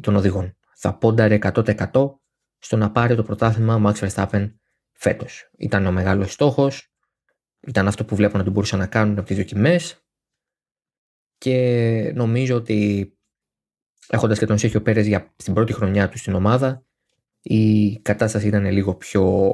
[0.00, 0.56] των οδηγών.
[0.86, 2.14] Θα πόνταρε 100%
[2.58, 4.54] στο να πάρει το πρωτάθλημα Max Verstappen
[4.92, 5.50] φέτος.
[5.58, 6.92] Ήταν ο μεγάλος στόχος,
[7.60, 10.04] ήταν αυτό που βλέπω να τον μπορούσαν να κάνουν από τις δοκιμές
[11.38, 13.10] και νομίζω ότι
[14.08, 16.84] έχοντας και τον Σέχιο Πέρες για στην πρώτη χρονιά του στην ομάδα
[17.42, 19.52] η κατάσταση ήταν λίγο πιο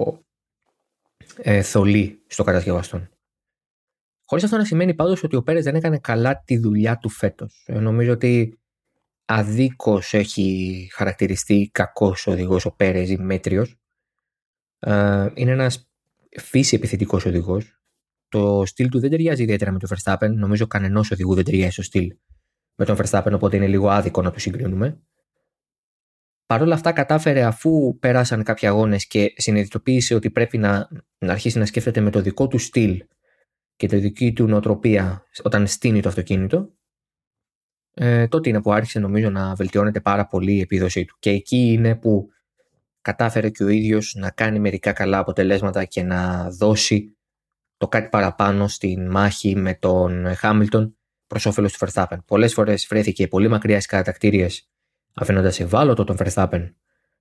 [1.37, 3.09] ε, θολή στο κατασκευαστόν.
[4.25, 7.64] Χωρίς αυτό να σημαίνει πάντως ότι ο Πέρες δεν έκανε καλά τη δουλειά του φέτος.
[7.66, 8.62] Ε, νομίζω ότι
[9.35, 13.77] αδίκως έχει χαρακτηριστεί κακός οδηγός ο Πέρες ή μέτριος.
[14.79, 15.88] Ε, είναι ένας
[16.40, 17.83] φύση επιθετικός οδηγός
[18.33, 20.31] το στυλ του δεν ταιριάζει ιδιαίτερα με τον Verstappen.
[20.35, 22.16] Νομίζω κανενός οδηγού δεν ταιριάζει στο στυλ
[22.75, 25.01] με τον Verstappen, οπότε είναι λίγο άδικο να του συγκρίνουμε.
[26.47, 31.59] Παρ' όλα αυτά, κατάφερε αφού πέρασαν κάποιοι αγώνες και συνειδητοποίησε ότι πρέπει να, να αρχίσει
[31.59, 33.05] να σκέφτεται με το δικό του στυλ
[33.77, 36.73] και τη δική του νοοτροπία όταν στείνει το αυτοκίνητο,
[37.94, 41.16] ε, τότε είναι που άρχισε νομίζω να βελτιώνεται πάρα πολύ η επίδοσή του.
[41.18, 42.28] Και εκεί είναι που
[43.00, 47.16] κατάφερε και ο ίδιος να κάνει μερικά καλά αποτελέσματα και να δώσει
[47.76, 52.18] το κάτι παραπάνω στην μάχη με τον Χάμιλτον προς όφελος του Verstappen.
[52.26, 54.46] Πολλές φορές βρέθηκε πολύ μακριά στις κατακτήριε
[55.14, 56.72] αφήνοντας ευάλωτο τον Verstappen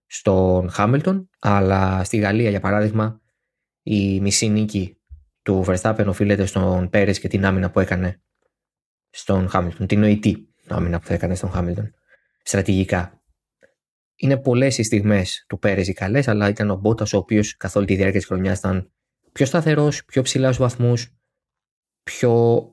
[0.06, 3.22] στον Χάμιλτον, αλλά στη Γαλλία για παράδειγμα
[3.84, 4.98] η μισή νίκη
[5.42, 8.22] του Verstappen οφείλεται στον Πέρες και την άμυνα που έκανε
[9.10, 9.88] στον Χάμιλτον.
[9.88, 11.94] Την νοητή άμυνα που θα έκανε στον Χάμιλτον.
[12.44, 13.22] Στρατηγικά.
[14.16, 17.76] Είναι πολλές οι στιγμές του Πέρες οι καλές, αλλά ήταν ο Μπότας ο οποίος καθ'
[17.76, 18.92] όλη τη διάρκεια της χρονιάς ήταν
[19.32, 21.16] πιο σταθερός, πιο ψηλάς στους βαθμούς,
[22.04, 22.64] πιο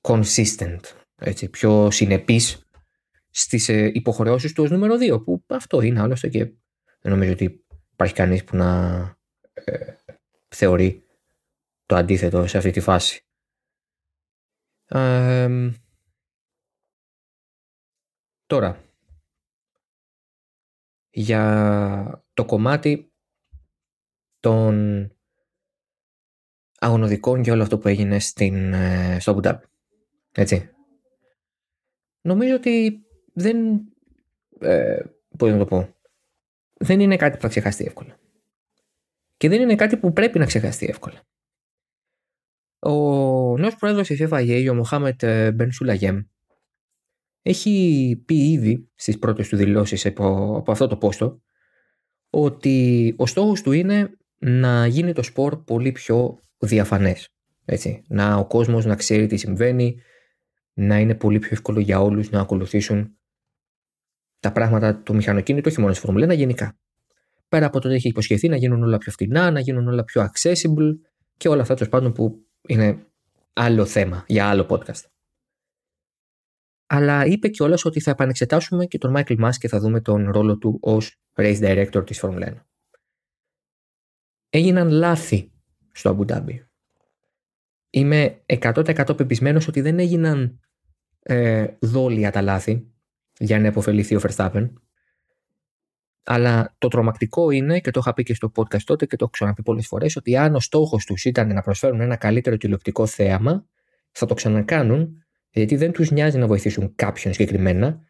[0.00, 0.80] consistent,
[1.16, 2.68] έτσι, πιο συνεπής
[3.30, 6.44] στις ε, υποχρεώσεις του ως νούμερο 2, που αυτό είναι άλλωστε και
[7.00, 9.00] δεν νομίζω ότι υπάρχει κανείς που να
[9.52, 9.94] ε,
[10.48, 11.04] θεωρεί
[11.86, 13.20] το αντίθετο σε αυτή τη φάση.
[18.46, 18.84] Τώρα,
[21.10, 23.12] για το κομμάτι
[24.40, 25.10] των
[26.78, 29.64] αγωνοδικών και όλο αυτό που έγινε στην, ε, στο Αμπουντάμπι.
[30.32, 30.70] Έτσι.
[32.20, 33.80] Νομίζω ότι δεν.
[34.60, 35.02] Ε,
[35.38, 35.94] πώς να το πω.
[36.72, 38.18] Δεν είναι κάτι που θα ξεχαστεί εύκολα.
[39.36, 41.22] Και δεν είναι κάτι που πρέπει να ξεχαστεί εύκολα.
[42.78, 46.22] Ο νέος πρόεδρος της FIA, ο Μοχάμετ ε, Μπενσουλαγέμ,
[47.48, 51.42] έχει πει ήδη στις πρώτες του δηλώσεις από, από αυτό το πόστο
[52.30, 57.28] ότι ο στόχος του είναι να γίνει το σπορ πολύ πιο διαφανές.
[57.64, 58.02] Έτσι.
[58.08, 59.96] Να ο κόσμος να ξέρει τι συμβαίνει,
[60.72, 63.16] να είναι πολύ πιο εύκολο για όλους να ακολουθήσουν
[64.40, 66.78] τα πράγματα του μηχανοκίνητου, όχι μόνο στη Φορμουλένα, γενικά.
[67.48, 70.22] Πέρα από το ότι έχει υποσχεθεί να γίνουν όλα πιο φτηνά, να γίνουν όλα πιο
[70.22, 70.92] accessible
[71.36, 73.06] και όλα αυτά τέλος πάντων που είναι
[73.52, 75.15] άλλο θέμα για άλλο podcast.
[76.86, 80.58] Αλλά είπε κιόλας ότι θα επανεξετάσουμε και τον Michael Musk και θα δούμε τον ρόλο
[80.58, 82.66] του ως race director της Φορμουλένα.
[84.50, 85.50] Έγιναν λάθη
[85.92, 86.66] στο Αμπουντάμπι.
[87.90, 90.60] Είμαι 100% πεπισμένος ότι δεν έγιναν
[91.22, 92.90] ε, δόλια τα λάθη
[93.38, 94.70] για να υποφεληθεί ο Verstappen.
[96.22, 99.32] Αλλά το τρομακτικό είναι, και το είχα πει και στο podcast τότε και το έχω
[99.32, 103.66] ξαναπεί πολλές φορές, ότι αν ο στόχος τους ήταν να προσφέρουν ένα καλύτερο τηλεοπτικό θέαμα,
[104.10, 105.25] θα το ξανακάνουν,
[105.60, 108.00] γιατί δεν τους νοιάζει να βοηθήσουν κάποιον συγκεκριμένα,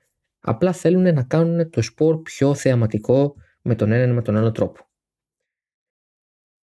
[0.41, 4.53] απλά θέλουν να κάνουν το σπορ πιο θεαματικό με τον έναν ή με τον άλλο
[4.53, 4.81] τρόπο.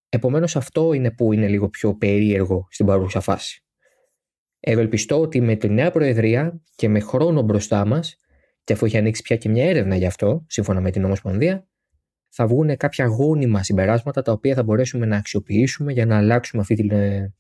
[0.10, 3.63] Επομένως, αυτό είναι που είναι λίγο πιο περίεργο στην παρούσα φάση.
[4.60, 8.15] Ευελπιστώ ότι με τη νέα Προεδρία και με χρόνο μπροστά μας,
[8.63, 11.67] και αφού έχει ανοίξει πια και μια έρευνα γι' αυτό, σύμφωνα με την Ομοσπονδία,
[12.30, 16.76] θα βγουν κάποια γόνιμα συμπεράσματα τα οποία θα μπορέσουμε να αξιοποιήσουμε για να αλλάξουμε αυτή
[16.76, 17.34] την, ε,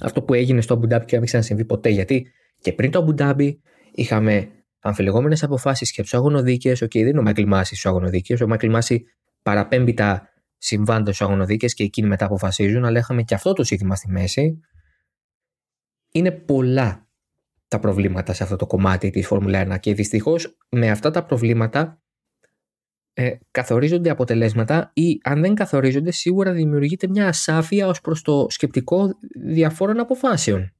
[0.00, 1.88] αυτό που έγινε στο Αμπουντάμπι και να μην ξανασυμβεί ποτέ.
[1.88, 2.26] Γιατί
[2.60, 3.60] και πριν το Αμπουντάμπι
[3.92, 4.48] είχαμε
[4.80, 6.82] αμφιλεγόμενες αποφάσεις και από τους αγωνοδίκες.
[6.82, 8.40] OK, okay, δεν είναι ο Μάικλ Μάση στους αγωνοδίκες.
[8.40, 9.04] Ο Μάικλ Μάση
[9.42, 13.94] παραπέμπει τα συμβάντα στους αγωνοδίκες και εκείνοι μετά αποφασίζουν, αλλά είχαμε και αυτό το σύστημα
[13.94, 14.60] στη μέση.
[16.12, 17.08] Είναι πολλά
[17.68, 21.99] τα προβλήματα σε αυτό το κομμάτι της Φόρμουλα 1 και δυστυχώς με αυτά τα προβλήματα
[23.14, 29.18] ε, καθορίζονται αποτελέσματα ή αν δεν καθορίζονται σίγουρα δημιουργείται μια ασάφεια ως προς το σκεπτικό
[29.34, 30.72] διαφόρων αποφάσεων.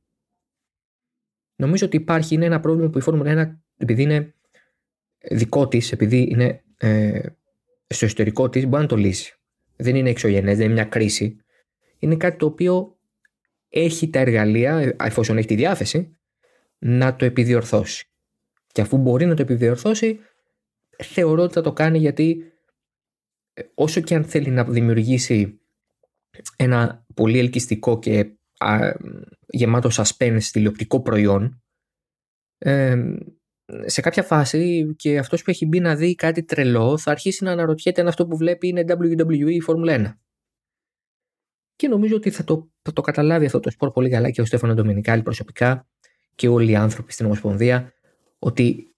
[1.56, 4.34] Νομίζω ότι υπάρχει είναι ένα πρόβλημα που η Φόρμουλα 1 επειδή είναι
[5.30, 7.20] δικό της, επειδή είναι ε,
[7.86, 9.34] στο ιστορικό της μπορεί να το λύσει.
[9.76, 11.36] Δεν είναι εξωγενές, δεν είναι μια κρίση.
[11.98, 12.98] Είναι κάτι το οποίο
[13.68, 16.16] έχει τα εργαλεία, εφόσον έχει τη διάθεση,
[16.78, 18.08] να το επιδιορθώσει.
[18.72, 20.18] Και αφού μπορεί να το επιδιορθώσει,
[21.02, 22.52] θεωρώ ότι θα το κάνει γιατί
[23.52, 25.60] ε, όσο και αν θέλει να δημιουργήσει
[26.56, 28.92] ένα πολύ ελκυστικό και α,
[29.46, 31.62] γεμάτο suspense τηλεοπτικό προϊόν,
[32.58, 32.96] ε,
[33.86, 37.52] σε κάποια φάση και αυτός που έχει μπει να δει κάτι τρελό θα αρχίσει να
[37.52, 40.14] αναρωτιέται αν αυτό που βλέπει είναι WWE ή Formula 1.
[41.76, 44.44] Και νομίζω ότι θα το, θα το καταλάβει αυτό το σπορ πολύ καλά και ο
[44.44, 45.88] Στέφανο Ντομινικάλη προσωπικά
[46.34, 47.92] και όλοι οι άνθρωποι στην Ομοσπονδία
[48.38, 48.89] ότι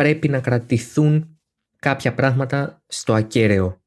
[0.00, 1.40] πρέπει να κρατηθούν
[1.78, 3.82] κάποια πράγματα στο ακέραιο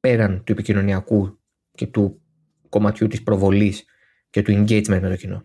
[0.00, 1.40] πέραν του επικοινωνιακού
[1.72, 2.22] και του
[2.68, 3.84] κομματιού της προβολής
[4.30, 5.44] και του engagement με το κοινό.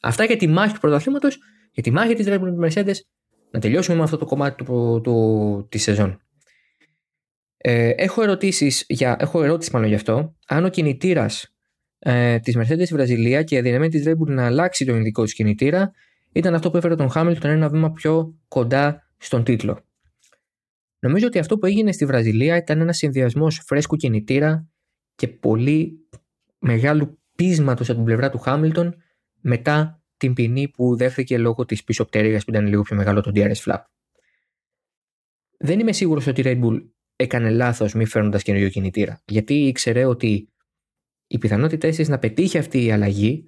[0.00, 1.38] Αυτά για τη μάχη του πρωταθλήματος,
[1.72, 2.94] για τη μάχη της Red Bull Mercedes,
[3.50, 6.20] να τελειώσουμε με αυτό το κομμάτι του, του, της σεζόν.
[7.56, 10.36] Ε, έχω, ερωτήσεις για, έχω ερώτηση μάλλον γι' αυτό.
[10.46, 11.54] Αν ο κινητήρας
[11.98, 15.24] ε, της Mercedes στη Βραζιλία και η αδυναμία της Red Bull να αλλάξει τον ειδικό
[15.24, 15.92] της κινητήρα
[16.34, 19.84] ήταν αυτό που έφερε τον Χάμιλτον ένα βήμα πιο κοντά στον τίτλο.
[20.98, 24.68] Νομίζω ότι αυτό που έγινε στη Βραζιλία ήταν ένας συνδυασμός φρέσκου κινητήρα
[25.14, 26.08] και πολύ
[26.58, 28.94] μεγάλου πείσματος από την πλευρά του Χάμιλτον
[29.40, 33.30] μετά την ποινή που δέχθηκε λόγω της πίσω πτέρυγα που ήταν λίγο πιο μεγάλο το
[33.34, 33.78] DRS flap.
[35.58, 39.22] Δεν είμαι σίγουρος ότι η Red Bull έκανε λάθος μη φέρνοντας καινούριο κινητήρα.
[39.26, 40.52] Γιατί ήξερε ότι
[41.26, 43.44] οι πιθανότητέ της να πετύχει αυτή η αλλαγή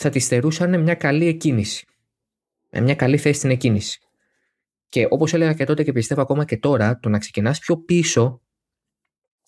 [0.00, 1.86] θα τη στερούσαν μια καλή εκκίνηση.
[2.70, 4.00] Με μια καλή θέση στην εκκίνηση.
[4.88, 8.42] Και όπως έλεγα και τότε και πιστεύω ακόμα και τώρα, το να ξεκινάς πιο πίσω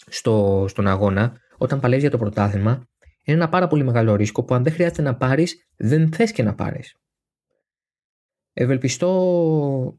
[0.06, 2.88] στο, στον αγώνα, όταν παλεύεις για το πρωτάθλημα,
[3.24, 6.42] είναι ένα πάρα πολύ μεγάλο ρίσκο που αν δεν χρειάζεται να πάρεις, δεν θες και
[6.42, 6.96] να πάρεις.
[8.52, 9.98] Ευελπιστώ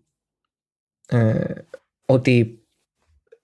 [1.08, 1.54] ε,
[2.06, 2.66] ότι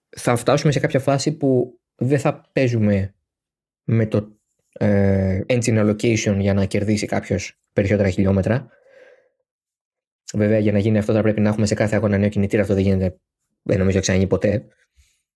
[0.08, 3.14] θα φτάσουμε σε κάποια φάση που δεν θα παίζουμε
[3.84, 4.37] με το ε,
[5.48, 8.68] engine allocation για να κερδίσει κάποιος περισσότερα χιλιόμετρα.
[10.34, 12.62] Βέβαια, για να γίνει αυτό θα πρέπει να έχουμε σε κάθε αγώνα νέο κινητήρα.
[12.62, 13.20] Αυτό δεν γίνεται,
[13.62, 14.66] δεν νομίζω ξαναγίνει ποτέ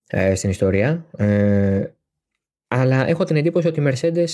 [0.07, 1.07] ε, στην ιστορία.
[1.17, 1.93] Ε,
[2.67, 4.29] αλλά έχω την εντύπωση ότι η Mercedes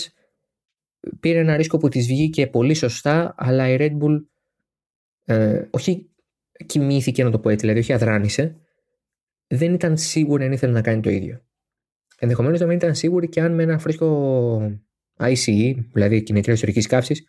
[1.19, 4.23] πήρε ένα ρίσκο που της βγήκε πολύ σωστά, αλλά η Red Bull
[5.25, 6.09] ε, όχι
[6.65, 8.55] κοιμήθηκε να το πω έτσι, δηλαδή όχι αδράνησε,
[9.47, 11.41] δεν ήταν σίγουρη αν ήθελε να κάνει το ίδιο.
[12.19, 14.81] Ενδεχομένως να μην ήταν σίγουροι και αν με ένα φρέσκο
[15.19, 17.23] ICE, δηλαδή κινητήρα ιστορικής καύση,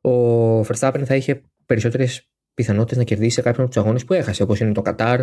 [0.00, 4.42] ο Verstappen θα είχε περισσότερες πιθανότητες να κερδίσει σε κάποιον από τους αγώνες που έχασε,
[4.42, 5.20] όπως είναι το Κατάρ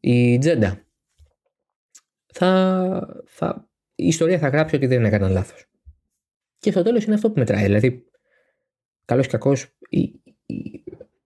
[0.00, 0.84] ή η Τζέντα.
[2.26, 5.66] Θα, θα, η ιστορία θα γράψει ότι δεν έκαναν λάθος.
[6.58, 7.62] Και στο τέλος είναι αυτό που μετράει.
[7.62, 8.04] Δηλαδή,
[9.04, 10.00] καλός ή κακός, η,
[10.46, 10.84] η,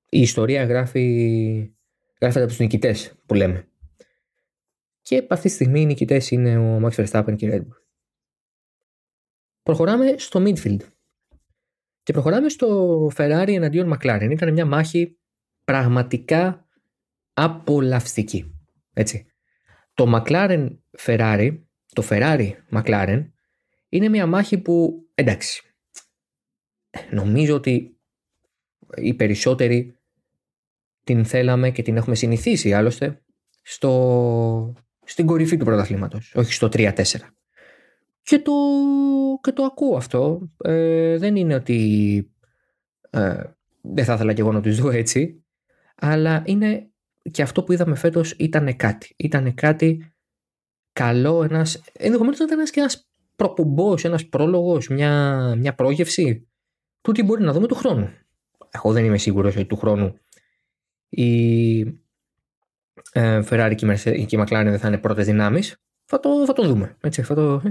[0.08, 1.72] η, ιστορία γράφει,
[2.20, 3.68] γράφεται από τους νικητές που λέμε.
[5.02, 7.87] Και αυτή τη στιγμή οι νικητές είναι ο Max Verstappen και η Red Bull.
[9.68, 10.80] Προχωράμε στο midfield.
[12.02, 14.28] Και προχωράμε στο Ferrari εναντίον McLaren.
[14.30, 15.18] Ήταν μια μάχη
[15.64, 16.68] πραγματικά
[17.34, 18.54] απολαυστική.
[18.92, 19.26] Έτσι.
[19.94, 21.58] Το McLaren Ferrari,
[21.92, 23.30] το Ferrari McLaren,
[23.88, 25.62] είναι μια μάχη που εντάξει.
[27.10, 28.00] Νομίζω ότι
[28.96, 29.98] οι περισσότεροι
[31.04, 33.22] την θέλαμε και την έχουμε συνηθίσει άλλωστε
[33.62, 34.72] στο,
[35.04, 37.02] στην κορυφή του πρωταθλήματος, όχι στο 3-4.
[38.28, 38.52] Και το,
[39.40, 40.50] και το ακούω αυτό.
[40.58, 42.32] Ε, δεν είναι ότι
[43.10, 43.42] ε,
[43.80, 45.44] δεν θα ήθελα και εγώ να τους δω έτσι,
[45.94, 46.90] αλλά είναι
[47.30, 49.14] και αυτό που είδαμε φέτος ήταν κάτι.
[49.16, 50.12] Ήταν κάτι
[50.92, 56.48] καλό, ένας, ενδεχομένως ήταν ένας και ένας προπομπός, ένας πρόλογος, μια, μια πρόγευση
[57.00, 58.10] του τι μπορεί να δούμε του χρόνου.
[58.70, 60.18] Εγώ δεν είμαι σίγουρος ότι του χρόνου
[61.08, 61.78] η,
[63.12, 65.76] ε, Ferrari και η McLaren δεν θα είναι πρώτες δυνάμεις.
[66.04, 66.96] Θα το, θα το δούμε.
[67.00, 67.62] Έτσι, θα το...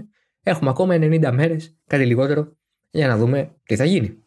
[0.47, 2.57] Έχουμε ακόμα 90 μέρες, κάτι λιγότερο,
[2.89, 4.23] για να δούμε τι θα γίνει.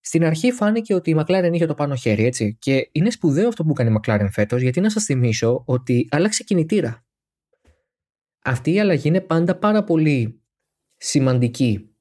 [0.00, 2.56] Στην αρχή φάνηκε ότι η McLaren είχε το πάνω χέρι, έτσι.
[2.58, 6.44] Και είναι σπουδαίο αυτό που κάνει η McLaren φέτος, γιατί να σας θυμίσω ότι άλλαξε
[6.44, 7.06] κινητήρα.
[8.44, 10.42] Αυτή η αλλαγή είναι πάντα πάρα πολύ
[10.96, 11.96] σημαντική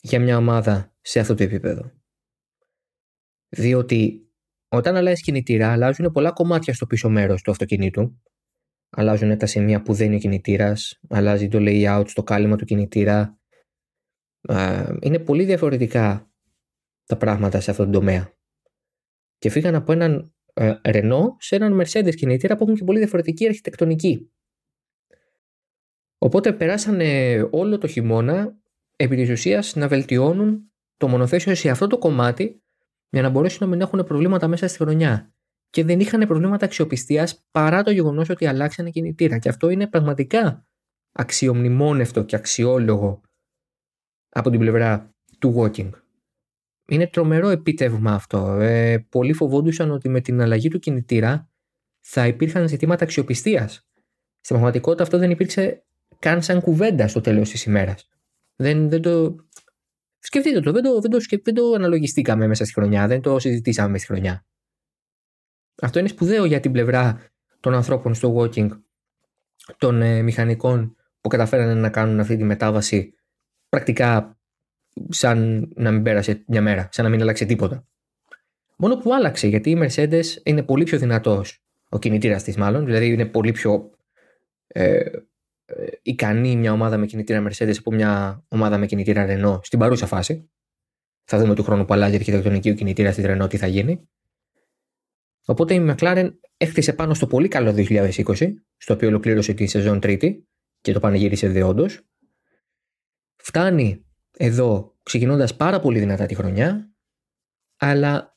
[0.00, 1.92] για μια ομάδα σε αυτό το επίπεδο.
[3.48, 4.30] Διότι
[4.68, 8.20] όταν αλλάζει κινητήρα, αλλάζουν πολλά κομμάτια στο πίσω μέρος του αυτοκινήτου
[8.90, 13.38] αλλάζουν τα σημεία που δεν είναι ο κινητήρας, αλλάζει το layout στο κάλυμα του κινητήρα.
[15.00, 16.30] Είναι πολύ διαφορετικά
[17.04, 18.32] τα πράγματα σε αυτόν τον τομέα.
[19.38, 20.34] Και φύγαν από έναν
[20.82, 24.30] Renault σε έναν Mercedes κινητήρα που έχουν και πολύ διαφορετική αρχιτεκτονική.
[26.18, 28.56] Οπότε περάσανε όλο το χειμώνα
[28.96, 32.62] επί της ουσίας να βελτιώνουν το μονοθέσιο σε αυτό το κομμάτι
[33.10, 35.34] για να μπορέσουν να μην έχουν προβλήματα μέσα στη χρονιά.
[35.70, 39.38] Και δεν είχαν προβλήματα αξιοπιστίας παρά το γεγονός ότι αλλάξανε κινητήρα.
[39.38, 40.66] Και αυτό είναι πραγματικά
[41.12, 43.20] αξιομνημόνευτο και αξιόλογο
[44.28, 45.90] από την πλευρά του walking.
[46.88, 48.52] Είναι τρομερό επίτευγμα αυτό.
[48.52, 51.50] Ε, πολλοί φοβόντουσαν ότι με την αλλαγή του κινητήρα
[52.00, 53.72] θα υπήρχαν ζητήματα αξιοπιστίας.
[54.40, 55.84] Στην πραγματικότητα αυτό δεν υπήρξε
[56.18, 58.08] καν σαν κουβέντα στο τέλος της ημέρας.
[58.56, 59.36] Δεν, δεν το.
[60.18, 63.88] Σκεφτείτε το, δεν το, δεν, το, δεν το αναλογιστήκαμε μέσα στη χρονιά, δεν το συζητήσαμε
[63.88, 64.44] μέσα στη χρονιά.
[65.80, 67.20] Αυτό είναι σπουδαίο για την πλευρά
[67.60, 68.68] των ανθρώπων στο walking,
[69.78, 73.14] των ε, μηχανικών που καταφέρανε να κάνουν αυτή τη μετάβαση
[73.68, 74.38] πρακτικά
[75.08, 77.84] σαν να μην πέρασε μια μέρα, σαν να μην άλλαξε τίποτα.
[78.76, 83.06] Μόνο που άλλαξε γιατί η Mercedes είναι πολύ πιο δυνατός ο κινητήρας της, μάλλον, δηλαδή
[83.06, 83.90] είναι πολύ πιο
[84.66, 84.96] ε,
[85.64, 90.06] ε, ικανή μια ομάδα με κινητήρα Mercedes από μια ομάδα με κινητήρα Renault στην παρούσα
[90.06, 90.50] φάση.
[91.24, 94.08] Θα δούμε του χρόνου που αλλάζει η αρχιτεκτονική ο κινητήρας της Renault τι θα γίνει.
[95.50, 100.48] Οπότε η McLaren έχτισε πάνω στο πολύ καλό 2020, στο οποίο ολοκλήρωσε τη σεζόν τρίτη
[100.80, 102.00] και το πανηγύρισε δεόντως.
[103.36, 104.04] Φτάνει
[104.36, 106.92] εδώ ξεκινώντας πάρα πολύ δυνατά τη χρονιά,
[107.76, 108.36] αλλά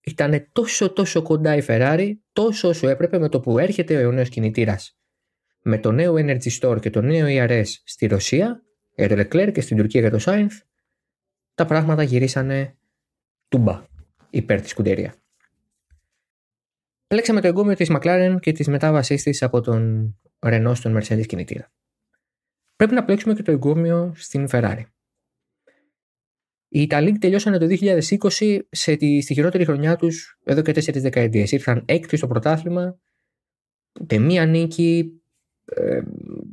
[0.00, 4.28] ήταν τόσο τόσο κοντά η Ferrari, τόσο όσο έπρεπε με το που έρχεται ο νέος
[4.28, 4.98] κινητήρας
[5.62, 8.62] με το νέο Energy Store και το νέο ERS στη Ρωσία,
[8.94, 10.50] για το Leclerc και στην Τουρκία για το Sainz,
[11.54, 12.76] τα πράγματα γυρίσανε
[13.48, 13.84] τούμπα
[14.30, 15.14] υπέρ της σκουντερία.
[17.06, 21.72] Πλέξαμε το εγκόμιο της McLaren και της μετάβασής της από τον Renault στον Mercedes κινητήρα.
[22.76, 24.82] Πρέπει να πλέξουμε και το εγκόμιο στην Ferrari.
[26.68, 31.52] Οι Ιταλοί τελειώσανε το 2020 σε τη, στη χειρότερη χρονιά τους εδώ και τέσσερις δεκαετίες.
[31.52, 32.98] Ήρθαν έκτοι στο πρωτάθλημα,
[34.00, 35.20] ούτε μία νίκη,
[35.64, 36.00] ε,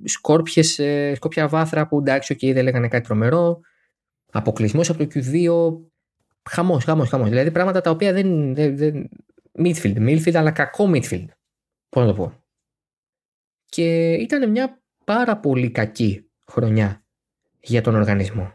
[0.03, 3.59] σκόρπιες, ε, σκόρπια βάθρα που εντάξει, okay, δεν λέγανε κάτι τρομερό,
[4.31, 5.73] αποκλεισμός από το Q2,
[6.49, 7.29] χαμός, χαμός, χαμός.
[7.29, 9.09] Δηλαδή πράγματα τα οποία δεν, δεν, δεν,
[9.57, 11.27] midfield, midfield, αλλά κακό midfield.
[11.89, 12.43] Πώς να το πω.
[13.65, 17.05] Και ήταν μια πάρα πολύ κακή χρονιά
[17.59, 18.53] για τον οργανισμό.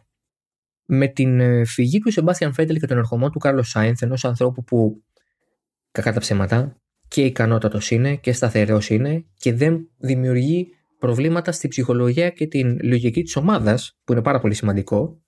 [0.84, 4.64] Με την ε, φυγή του Σεμπάστιαν Φέντελ και τον ερχομό του Κάρλο Σάινθ, ενός ανθρώπου
[4.64, 5.04] που
[5.90, 12.30] κακά τα ψέματα και ικανότατος είναι και σταθερός είναι και δεν δημιουργεί προβλήματα στη ψυχολογία
[12.30, 15.22] και την λογική της ομάδας, που είναι πάρα πολύ σημαντικό,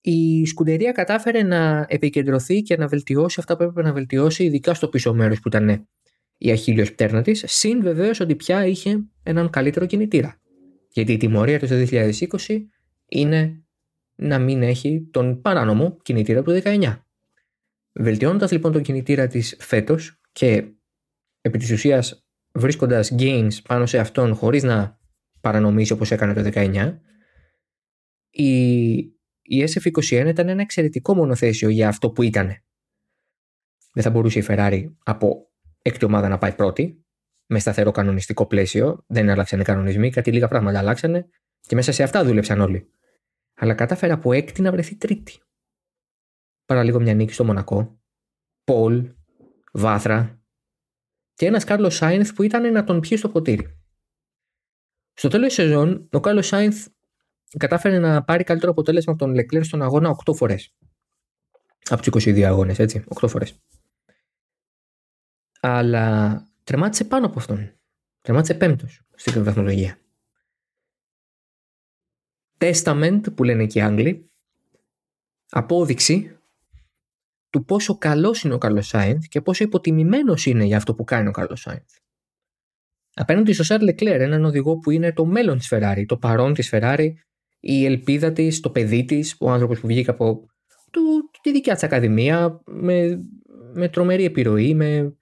[0.00, 4.88] η σκουντερία κατάφερε να επικεντρωθεί και να βελτιώσει αυτά που έπρεπε να βελτιώσει, ειδικά στο
[4.88, 5.88] πίσω μέρος που ήταν
[6.36, 10.40] η αχίλιο πτέρνα της, συν βεβαίως ότι πια είχε έναν καλύτερο κινητήρα.
[10.92, 12.18] Γιατί η τιμωρία του το 2020
[13.08, 13.64] είναι
[14.14, 16.98] να μην έχει τον παράνομο κινητήρα του 19.
[17.92, 20.64] Βελτιώνοντας λοιπόν τον κινητήρα της φέτος και
[21.40, 24.98] επί της ουσίας βρίσκοντας gains πάνω σε αυτόν χωρίς να
[25.40, 26.98] παρανομήσει όπως έκανε το 19,
[28.30, 29.19] η
[29.52, 32.56] η SF21 ήταν ένα εξαιρετικό μονοθέσιο για αυτό που ήταν.
[33.92, 35.50] Δεν θα μπορούσε η Ferrari από
[35.82, 37.04] έκτη ομάδα να πάει πρώτη,
[37.46, 39.04] με σταθερό κανονιστικό πλαίσιο.
[39.06, 41.28] Δεν άλλαξαν οι κανονισμοί, κάτι λίγα πράγματα αλλάξανε
[41.60, 42.90] και μέσα σε αυτά δούλεψαν όλοι.
[43.54, 45.40] Αλλά κατάφερε από έκτη να βρεθεί τρίτη.
[46.64, 48.00] Παραλίγο μια νίκη στο Μονακό,
[48.64, 49.14] Πολ,
[49.72, 50.42] Βάθρα
[51.34, 53.80] και ένας Κάρλος Σάινθ που ήταν να τον πιει στο ποτήρι.
[55.12, 56.86] Στο τέλος της σεζόν, ο Κάρλος Σάινθ
[57.56, 60.74] κατάφερε να πάρει καλύτερο αποτέλεσμα από τον Λεκλέρ στον αγώνα 8 φορές.
[61.88, 63.04] Από τους 22 αγώνες, έτσι.
[63.20, 63.58] 8 φορές.
[65.60, 67.72] Αλλά τερμάτισε πάνω από αυτόν.
[68.20, 69.98] Τερμάτισε πέμπτος στην βαθμολογία.
[72.58, 74.30] Testament που λένε και οι Άγγλοι.
[75.50, 76.38] Απόδειξη
[77.50, 81.28] του πόσο καλός είναι ο Καρλο Σάινθ και πόσο υποτιμημένος είναι για αυτό που κάνει
[81.28, 81.96] ο Καρλο Σάινθ.
[83.14, 86.70] Απέναντι στο Σάρλ Λεκλέρ, έναν οδηγό που είναι το μέλλον της Ferrari, το παρόν της
[86.72, 87.12] Ferrari,
[87.60, 90.46] η ελπίδα της, το παιδί της, ο άνθρωπος που βγήκε από
[90.90, 91.00] το,
[91.42, 93.20] τη δικιά της Ακαδημία με,
[93.72, 95.16] με τρομερή επιρροή, με,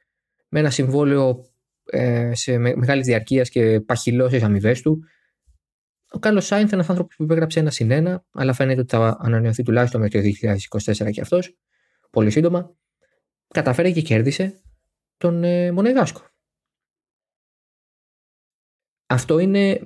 [0.48, 1.44] με ένα συμβόλαιο
[1.84, 5.02] ε, σε με, μεγάλης διαρκείας και παχυλό στι αμοιβές του.
[6.10, 9.62] Ο Κάρλος Σάινθ, ένας άνθρωπος που υπέγραψε ένα συν ένα, αλλά φαίνεται ότι θα ανανεωθεί
[9.62, 10.48] τουλάχιστον μέχρι το
[11.06, 11.56] 2024 και αυτός,
[12.10, 12.76] πολύ σύντομα.
[13.48, 14.60] Καταφέρει και κέρδισε
[15.16, 16.20] τον ε, Μονεγάσκο.
[19.06, 19.80] Αυτό είναι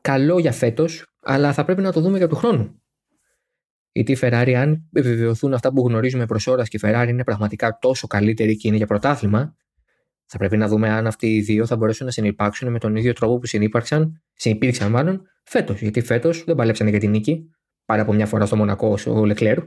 [0.00, 2.82] καλό για φέτος αλλά θα πρέπει να το δούμε για του χρόνου.
[3.92, 7.78] Γιατί η Ferrari, αν επιβεβαιωθούν αυτά που γνωρίζουμε προς ώρας και η Ferrari είναι πραγματικά
[7.80, 9.56] τόσο καλύτερη και είναι για πρωτάθλημα,
[10.24, 13.12] Θα πρέπει να δούμε αν αυτοί οι δύο θα μπορέσουν να συνεπάρξουν με τον ίδιο
[13.12, 15.80] τρόπο που συνύπαρξαν, συνυπήρξαν μάλλον φέτος.
[15.80, 17.50] Γιατί φέτος δεν παλέψαν για την νίκη.
[17.84, 19.58] Πάρα από μια φορά στο Μονακό ο Λεκλέρ.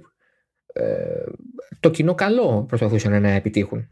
[0.73, 1.23] Ε,
[1.79, 3.87] το κοινό καλό προσπαθούσαν να επιτύχουν.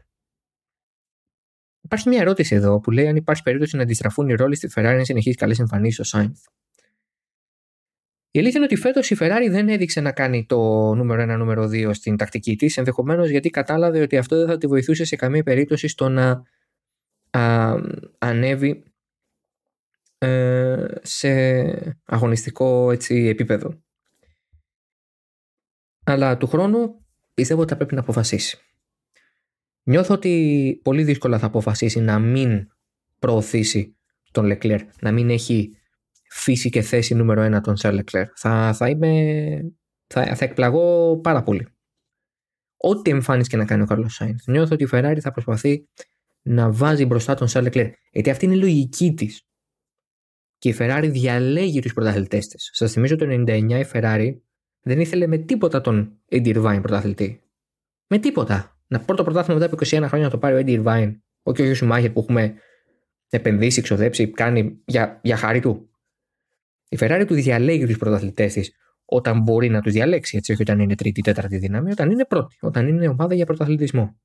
[1.80, 4.94] Υπάρχει μια ερώτηση εδώ που λέει αν υπάρχει περίπτωση να αντιστραφούν οι ρόλοι στη Ferrari
[4.96, 6.40] να συνεχίσει καλές εμφανίσεις στο Σάινθ.
[8.34, 10.58] Η αλήθεια είναι ότι φέτος η Ferrari δεν έδειξε να κάνει το
[10.94, 14.66] νούμερο 1, νούμερο 2 στην τακτική της, ενδεχομένως γιατί κατάλαβε ότι αυτό δεν θα τη
[14.66, 16.42] βοηθούσε σε καμία περίπτωση στο να
[17.30, 17.74] α,
[18.18, 18.84] ανέβει
[20.18, 21.30] ε, σε
[22.04, 23.82] αγωνιστικό έτσι, επίπεδο.
[26.04, 27.04] Αλλά του χρόνου
[27.34, 28.58] πιστεύω ότι θα πρέπει να αποφασίσει.
[29.82, 32.68] Νιώθω ότι πολύ δύσκολα θα αποφασίσει να μην
[33.18, 33.96] προωθήσει
[34.30, 35.78] τον Λεκλέρ, να μην έχει
[36.34, 38.26] φύση και θέση νούμερο ένα τον Σερ Λεκλέρ.
[38.34, 39.10] Θα, θα, είμαι,
[40.06, 41.68] θα, θα εκπλαγώ πάρα πολύ.
[42.76, 44.48] Ό,τι εμφάνιση και να κάνει ο Καρλό Σάινθ.
[44.48, 45.88] Νιώθω ότι η Ferrari θα προσπαθεί
[46.42, 47.90] να βάζει μπροστά τον Σερ Λεκλέρ.
[48.10, 49.42] Γιατί αυτή είναι η λογική της.
[50.58, 52.70] Και η Ferrari διαλέγει τους πρωταθλητές της.
[52.72, 54.36] Σας θυμίζω το 99 η Ferrari
[54.82, 57.42] δεν ήθελε με τίποτα τον Eddie Irvine πρωταθλητή.
[58.06, 58.78] Με τίποτα.
[58.86, 61.14] Να πρώτο πρωτάθλημα μετά από 21 χρόνια να το πάρει ο Eddie Irvine.
[61.42, 62.54] Όχι ο Γιώργο που έχουμε
[63.28, 65.88] επενδύσει, εξοδέψει, κάνει για, για χάρη του.
[66.94, 70.78] Η Ferrari του διαλέγει τους πρωταθλητές της όταν μπορεί να τους διαλέξει, έτσι, όχι όταν
[70.80, 74.20] είναι τρίτη, τέταρτη δύναμη, όταν είναι πρώτη, όταν είναι ομάδα για πρωταθλητισμό.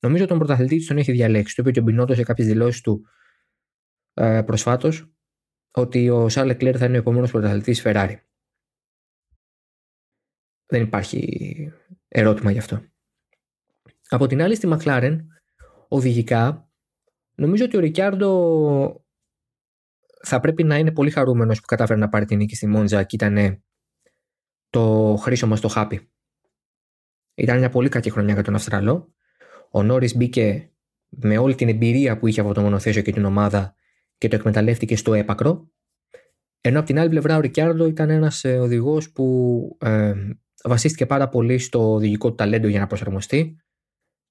[0.00, 1.54] Νομίζω τον πρωταθλητή της τον έχει διαλέξει.
[1.54, 3.06] Το είπε και ο Μπινότο σε κάποιες δηλώσεις του
[4.14, 5.12] ε, προσφάτως,
[5.70, 8.16] ότι ο Σάρλ Κλέρ θα είναι ο επόμενος πρωταθλητής Ferrari.
[10.66, 11.72] Δεν υπάρχει
[12.08, 12.82] ερώτημα γι' αυτό.
[14.08, 15.18] Από την άλλη, στη McLaren,
[15.88, 16.70] οδηγικά,
[17.34, 19.01] νομίζω ότι ο Ρικιάρντο
[20.22, 23.16] θα πρέπει να είναι πολύ χαρούμενος που κατάφερε να πάρει την νίκη στη Μόντζα και
[23.16, 23.62] ήταν
[24.70, 26.10] το χρήσιμο στο χάπι.
[27.34, 29.14] Ήταν μια πολύ κακή χρονιά για τον Αυστραλό.
[29.70, 30.70] Ο Νόρις μπήκε
[31.08, 33.74] με όλη την εμπειρία που είχε από το μονοθέσιο και την ομάδα
[34.18, 35.70] και το εκμεταλλεύτηκε στο έπακρο.
[36.60, 40.14] Ενώ από την άλλη πλευρά ο Ρικιάρντο ήταν ένας ε, οδηγός που ε,
[40.64, 43.56] βασίστηκε πάρα πολύ στο οδηγικό του ταλέντο για να προσαρμοστεί,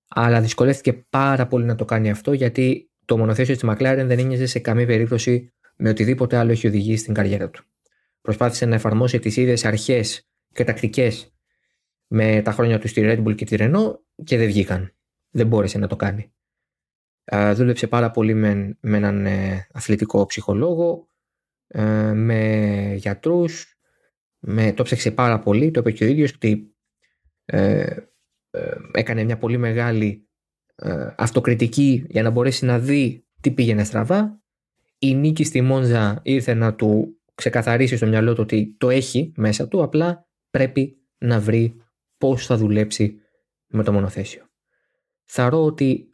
[0.07, 4.45] αλλά δυσκολεύτηκε πάρα πολύ να το κάνει αυτό γιατί το μονοθέσιο της McLaren δεν ένιωσε
[4.45, 5.53] σε καμία περίπτωση
[5.83, 7.63] με οτιδήποτε άλλο έχει οδηγήσει στην καριέρα του.
[8.21, 11.33] Προσπάθησε να εφαρμόσει τις ίδιες αρχές και τακτικές
[12.07, 14.93] με τα χρόνια του στη Red Bull και τη Renault και δεν βγήκαν.
[15.29, 16.33] Δεν μπόρεσε να το κάνει.
[17.53, 21.07] δούλεψε πάρα πολύ με, με έναν ε, αθλητικό ψυχολόγο,
[21.67, 23.79] ε, με γιατρούς,
[24.39, 26.75] με, το ψάξε πάρα πολύ, το είπε και ο ίδιος ότι
[27.45, 27.95] ε,
[28.93, 30.25] έκανε μια πολύ μεγάλη
[31.15, 34.40] αυτοκριτική για να μπορέσει να δει τι πήγαινε στραβά
[35.03, 39.67] η νίκη στη Μόντζα ήρθε να του ξεκαθαρίσει στο μυαλό του ότι το έχει μέσα
[39.67, 41.75] του, απλά πρέπει να βρει
[42.17, 43.15] πώς θα δουλέψει
[43.67, 44.49] με το μονοθέσιο.
[45.25, 46.07] Θαρώ ότι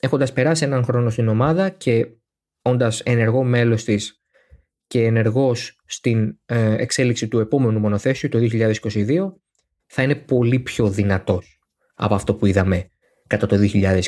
[0.00, 2.06] έχοντας περάσει έναν χρόνο στην ομάδα και
[2.62, 4.22] όντας ενεργό μέλος της
[4.86, 8.38] και ενεργός στην ε, εξέλιξη του επόμενου μονοθέσιου το
[8.82, 9.32] 2022
[9.86, 11.58] θα είναι πολύ πιο δυνατός
[11.94, 12.88] από αυτό που είδαμε
[13.26, 14.00] κατά το 2021.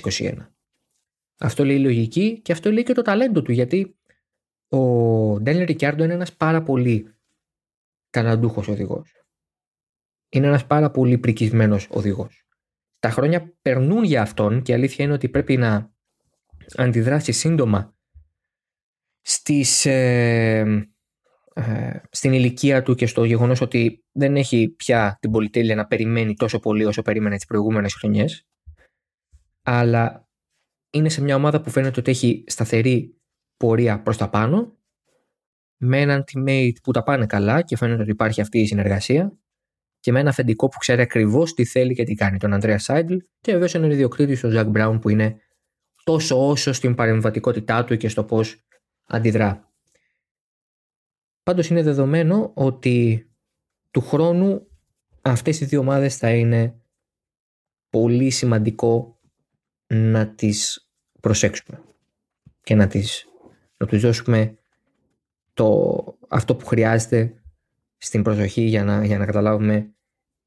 [1.39, 3.97] Αυτό λέει η λογική και αυτό λέει και το ταλέντο του γιατί
[4.69, 4.81] ο
[5.41, 7.15] Ντένιλ Ρικιάρντο είναι ένας πάρα πολύ
[8.11, 9.25] καναντούχος οδηγός.
[10.29, 12.47] Είναι ένας πάρα πολύ πρικισμένος οδηγός.
[12.99, 15.95] Τα χρόνια περνούν για αυτόν και η αλήθεια είναι ότι πρέπει να
[16.77, 17.97] αντιδράσει σύντομα
[19.21, 20.91] στις, ε,
[21.55, 26.35] ε, στην ηλικία του και στο γεγονός ότι δεν έχει πια την πολυτέλεια να περιμένει
[26.35, 28.47] τόσο πολύ όσο περίμενε τις προηγούμενες χρονιές
[29.63, 30.29] αλλά
[30.91, 33.16] είναι σε μια ομάδα που φαίνεται ότι έχει σταθερή
[33.57, 34.77] πορεία προς τα πάνω
[35.77, 39.39] με έναν teammate που τα πάνε καλά και φαίνεται ότι υπάρχει αυτή η συνεργασία
[40.01, 43.17] και με ένα αφεντικό που ξέρει ακριβώς τι θέλει και τι κάνει, τον Ανδρέας Σάιντλ
[43.41, 45.41] και βεβαίως έναν ιδιοκτήτη, ο Ζακ Μπράουν, που είναι
[46.05, 48.67] τόσο όσο στην παρεμβατικότητά του και στο πώς
[49.07, 49.73] αντιδρά.
[51.43, 53.27] Πάντως είναι δεδομένο ότι
[53.91, 54.67] του χρόνου
[55.23, 56.81] αυτές οι δύο ομάδες θα είναι
[57.91, 59.21] πολύ σημαντικό
[59.87, 60.91] να τις
[61.21, 61.83] προσέξουμε
[62.63, 63.27] και να τις
[63.77, 64.59] να τους δώσουμε
[65.55, 67.43] το, αυτό που χρειάζεται
[67.97, 69.95] στην προσοχή για να, για να καταλάβουμε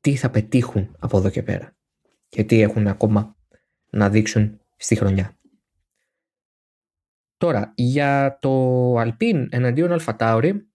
[0.02, 1.76] τι θα πετύχουν από εδώ και πέρα
[2.28, 3.36] και τι έχουν ακόμα
[3.90, 5.38] να δείξουν στη χρονιά.
[7.38, 10.70] Τώρα, για το Αλπίν εναντίον Αλφατάουρη,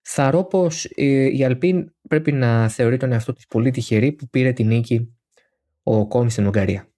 [0.00, 4.52] θα πως ε, η Αλπίν πρέπει να θεωρεί τον εαυτό της πολύ τυχερή που πήρε
[4.52, 5.14] την νίκη
[5.82, 6.88] ο Κόμι στην Ουγγαρία.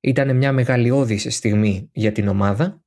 [0.00, 2.81] Ήταν μια μεγαλειώδης στιγμή για την ομάδα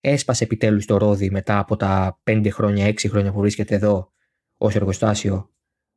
[0.00, 4.12] έσπασε επιτέλους το ρόδι μετά από τα 5 χρόνια, 6 χρόνια που βρίσκεται εδώ
[4.56, 5.54] ως εργοστάσιο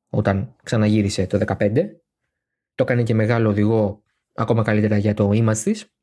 [0.10, 1.86] όταν ξαναγύρισε το 2015.
[2.76, 5.94] Το έκανε και μεγάλο οδηγό ακόμα καλύτερα για το image της.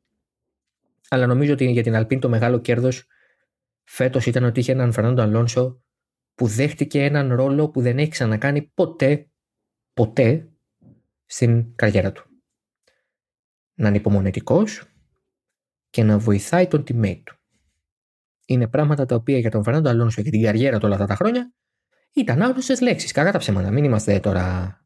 [1.09, 3.07] αλλά νομίζω ότι για την Αλπίν το μεγάλο κέρδος
[3.83, 5.83] φέτος ήταν ότι είχε έναν Φερνάντο Αλόνσο
[6.33, 9.29] που δέχτηκε έναν ρόλο που δεν έχει ξανακάνει ποτέ,
[9.93, 10.51] ποτέ
[11.25, 12.29] στην καριέρα του.
[13.73, 14.83] Να είναι υπομονετικός
[15.89, 17.38] και να βοηθάει τον teammate του.
[18.49, 21.15] Είναι πράγματα τα οποία για τον Φερνάντο Αλόνσο και την καριέρα του όλα αυτά τα
[21.15, 21.53] χρόνια
[22.13, 23.11] ήταν άγνωστες λέξεις.
[23.11, 23.71] Κακά τα ψέματα.
[23.71, 24.77] Μην είμαστε τώρα.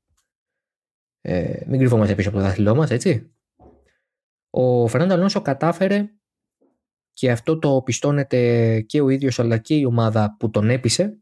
[1.21, 3.33] Ε, μην κρυβόμαστε πίσω από το δάχτυλό μας, έτσι.
[4.49, 6.09] Ο Φερνάντο Αλόνσο κατάφερε
[7.13, 11.17] και αυτό το πιστώνεται και ο ίδιος αλλά και η ομάδα που τον έπεισε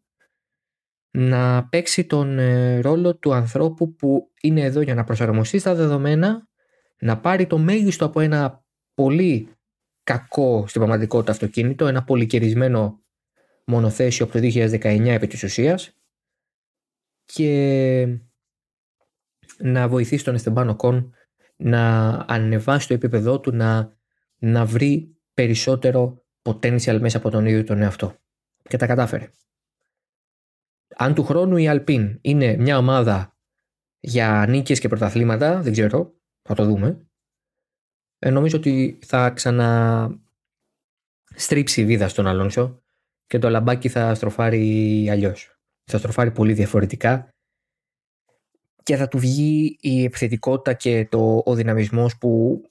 [1.11, 6.47] να παίξει τον ε, ρόλο του ανθρώπου που είναι εδώ για να προσαρμοστεί στα δεδομένα,
[6.99, 9.49] να πάρει το μέγιστο από ένα πολύ
[10.03, 12.99] κακό στην πραγματικότητα αυτοκίνητο, ένα πολυκαιρισμένο
[13.65, 15.95] μονοθέσιο από το 2019 επί της ουσίας
[17.25, 18.07] και
[19.57, 21.13] να βοηθήσει τον Εστεμπάνο Κον
[21.55, 23.97] να ανεβάσει το επίπεδό του, να,
[24.37, 28.15] να βρει περισσότερο potential μέσα από τον ίδιο τον εαυτό.
[28.63, 29.29] Και τα κατάφερε.
[30.95, 33.35] Αν του χρόνου η Alpine είναι μια ομάδα
[33.99, 37.05] για νίκες και πρωταθλήματα, δεν ξέρω, θα το δούμε.
[38.23, 40.21] Ε, νομίζω ότι θα ξαναστρίψει
[41.81, 42.81] η βίδα στον Αλόνσο
[43.27, 45.55] και το λαμπάκι θα στροφάρει αλλιώς.
[45.91, 47.29] Θα στροφάρει πολύ διαφορετικά
[48.83, 52.61] και θα του βγει η επιθετικότητα και το, ο δυναμισμός που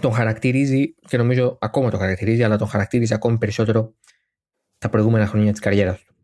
[0.00, 3.94] τον χαρακτηρίζει και νομίζω ακόμα τον χαρακτηρίζει αλλά τον χαρακτηρίζει ακόμη περισσότερο
[4.78, 6.14] τα προηγούμενα χρόνια της καριέρας του.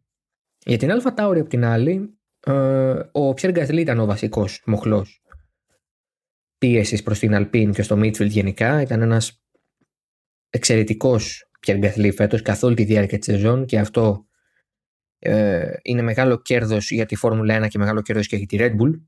[0.65, 5.21] Για την Αλφα Τάουρη από την άλλη ε, ο Πιέρ Γκασλή ήταν ο βασικός μοχλός
[6.59, 9.43] πίεσης προς την Αλπίν και στο Μίτσβιλ γενικά ήταν ένας
[10.51, 14.27] εξαιρετικός Πιέρ Γκασλή φέτος καθ' όλη τη διάρκεια της σεζόν και αυτό
[15.19, 18.83] ε, είναι μεγάλο κέρδος για τη Φόρμουλα 1 και μεγάλο κέρδος και για τη Red
[18.83, 19.01] Bull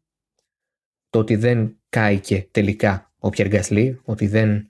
[1.11, 4.69] το ότι δεν κάηκε τελικά ο Πιέρ Γκασλή, ότι δεν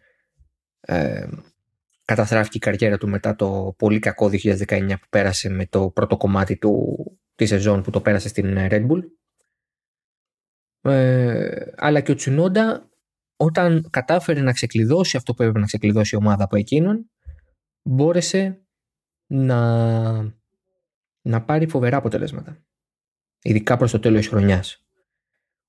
[0.81, 1.29] ε,
[2.05, 6.57] καταστράφηκε η καριέρα του μετά το πολύ κακό 2019 που πέρασε με το πρώτο κομμάτι
[6.57, 6.97] του,
[7.35, 9.01] τη σεζόν που το πέρασε στην Red Bull.
[10.83, 12.91] Ε, αλλά και ο Τσουνόντα
[13.37, 17.11] όταν κατάφερε να ξεκλειδώσει αυτό που έπρεπε να ξεκλειδώσει η ομάδα από εκείνον
[17.83, 18.63] μπόρεσε
[19.27, 20.13] να,
[21.23, 22.63] να πάρει φοβερά αποτελέσματα.
[23.43, 24.83] Ειδικά προς το τέλος της χρονιάς.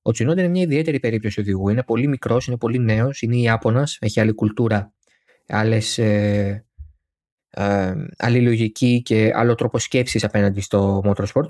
[0.02, 1.70] Ο Τσινόντα είναι μια ιδιαίτερη περίπτωση οδηγού.
[1.70, 4.94] Είναι πολύ μικρός, είναι πολύ νέος, είναι Ιάπωνας, έχει άλλη κουλτούρα,
[5.48, 6.66] άλλες, ε,
[7.50, 11.50] ε, άλλη λογική και άλλο τρόπο σκέψης απέναντι στο motorsport.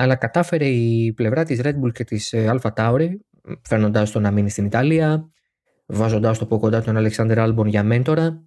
[0.00, 3.08] Αλλά κατάφερε η πλευρά της Red Bull και της ε, Alpha Tauri,
[3.62, 5.30] φέρνοντα το να μείνει στην Ιταλία,
[5.86, 8.42] βάζοντα το από κοντά τον Αλεξάνδρ Άλμπον για μέντορα,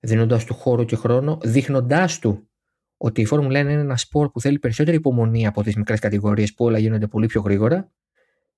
[0.00, 2.48] δίνοντα του χώρο και χρόνο, δείχνοντάς του
[2.96, 6.54] ότι η Φόρμουλα 1 είναι ένα σπορ που θέλει περισσότερη υπομονή από τις μικρές κατηγορίες
[6.54, 7.92] που όλα γίνονται πολύ πιο γρήγορα,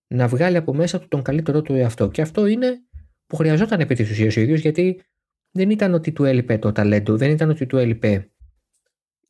[0.06, 2.08] να βγάλει από μέσα του τον καλύτερό του εαυτό.
[2.08, 2.78] Και αυτό είναι
[3.26, 5.02] που χρειαζόταν επί της ουσίας ο ίδιος, γιατί
[5.50, 8.30] δεν ήταν ότι του έλειπε το ταλέντο, δεν ήταν ότι του έλειπε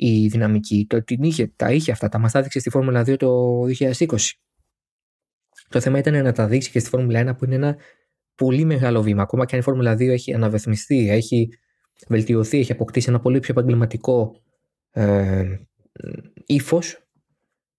[0.00, 0.86] η δυναμική.
[0.88, 4.06] Το ότι είχε, τα είχε αυτά, τα μα τα έδειξε στη Φόρμουλα 2 το 2020.
[5.68, 7.76] Το θέμα ήταν να τα δείξει και στη Φόρμουλα 1 που είναι ένα
[8.34, 9.22] πολύ μεγάλο βήμα.
[9.22, 11.48] Ακόμα και αν η Φόρμουλα 2 έχει αναβεθμιστεί, έχει
[12.08, 14.42] βελτιωθεί, έχει αποκτήσει ένα πολύ πιο επαγγελματικό
[14.90, 15.58] ε,
[16.46, 17.08] ύφος,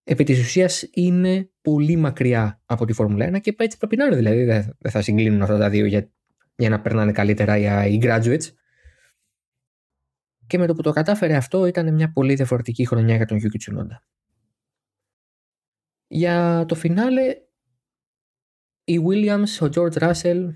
[0.04, 4.16] επί της ουσίας είναι πολύ μακριά από τη Φόρμουλα 1 και έτσι πρέπει να είναι.
[4.16, 6.12] Δηλαδή δεν θα συγκλίνουν αυτά τα δύο για,
[6.56, 8.54] για να περνάνε καλύτερα οι graduates.
[10.50, 13.58] Και με το που το κατάφερε αυτό ήταν μια πολύ διαφορετική χρονιά για τον Yuki
[13.64, 13.98] Tsunoda.
[16.08, 17.38] Για το φινάλε,
[18.84, 20.48] οι Williams, ο George Russell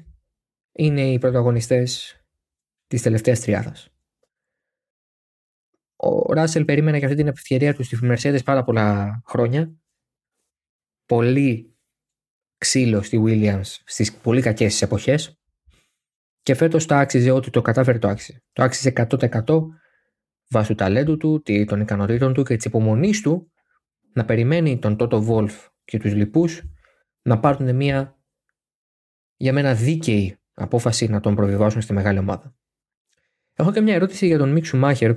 [0.72, 2.18] είναι οι πρωταγωνιστές
[2.88, 3.90] της τελευταίας τριάδας.
[5.96, 9.74] Ο Ράσελ περίμενε για αυτή την ευκαιρία του στη Mercedes πάρα πολλά χρόνια.
[11.06, 11.78] Πολύ
[12.58, 15.38] ξύλο στη Williams στις πολύ κακές εποχές.
[16.42, 18.44] Και φέτος το άξιζε ότι το κατάφερε το άξιζε.
[18.54, 19.82] Το άξιζε 100%
[20.54, 23.52] βάσει του ταλέντου του, των ικανοτήτων του και της υπομονής του
[24.14, 26.64] να περιμένει τον Τότο Βόλφ και τους λοιπούς
[27.22, 28.18] να πάρουν μια
[29.38, 32.56] για μένα δίκαιη απόφαση να τον προβιβάσουν στη μεγάλη ομάδα.
[33.54, 35.16] Έχω και μια ερώτηση για τον Μίξου Μάχερ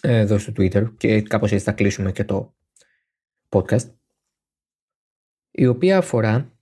[0.00, 2.54] εδώ στο Twitter και κάπως έτσι θα κλείσουμε και το
[3.48, 3.94] podcast
[5.50, 6.52] η οποία αφορά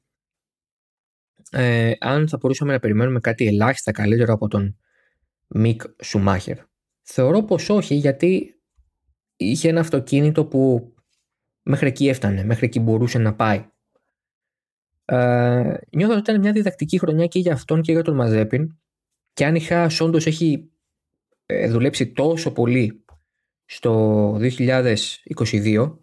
[1.51, 4.79] ε, αν θα μπορούσαμε να περιμένουμε κάτι ελάχιστα καλύτερο από τον
[5.47, 6.59] Μικ Σουμάχερ.
[7.13, 8.61] Θεωρώ πως όχι γιατί
[9.37, 10.93] είχε ένα αυτοκίνητο που
[11.63, 13.67] μέχρι εκεί έφτανε, μέχρι εκεί μπορούσε να πάει.
[15.05, 18.79] Ε, νιώθω ότι ήταν μια διδακτική χρονιά και για αυτόν και για τον Μαζέπιν
[19.33, 20.71] και αν η Χάς όντως έχει
[21.47, 23.05] ε, δουλέψει τόσο πολύ
[23.65, 25.99] στο 2022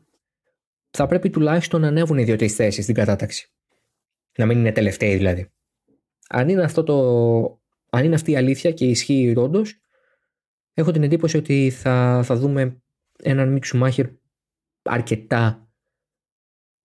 [0.90, 3.52] θα πρέπει τουλάχιστον να ανέβουν οι δύο-τρει θέσεις στην κατάταξη.
[4.38, 5.52] Να μην είναι τελευταίοι δηλαδή.
[6.30, 6.98] Αν είναι αυτό το,
[7.90, 9.82] αν είναι αυτή η αλήθεια και ισχύει όντως,
[10.80, 12.82] έχω την εντύπωση ότι θα, θα δούμε
[13.24, 14.06] έναν Μικ Σουμάχερ
[14.82, 15.70] αρκετά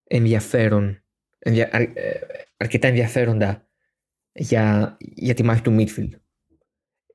[0.03, 1.03] ενδιαφέρον,
[1.39, 1.63] ε,
[2.57, 3.67] αρκετά ενδιαφέροντα
[4.31, 6.09] για, για τη μάχη του Midfield.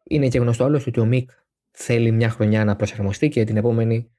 [0.03, 1.31] Είναι και γνωστό άλλο ότι ο Μικ
[1.71, 4.11] θέλει μια χρονιά να προσαρμοστεί και την επόμενη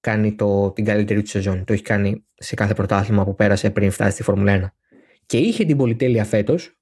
[0.00, 1.64] κάνει το, την καλύτερη του σεζόν.
[1.64, 4.92] Το έχει κάνει σε κάθε πρωτάθλημα που πέρασε πριν φτάσει στη Φόρμουλα 1.
[5.26, 6.80] Και είχε την πολυτέλεια φέτος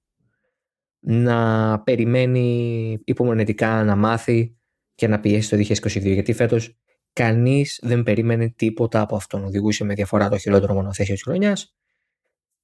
[1.00, 4.57] να περιμένει υπομονετικά να μάθει
[4.98, 6.02] και να πιέσει το 2022.
[6.02, 6.76] Γιατί φέτος
[7.12, 9.44] κανείς δεν περίμενε τίποτα από αυτόν.
[9.44, 11.74] Οδηγούσε με διαφορά το χειρότερο μονοθέσιο της χρονιάς.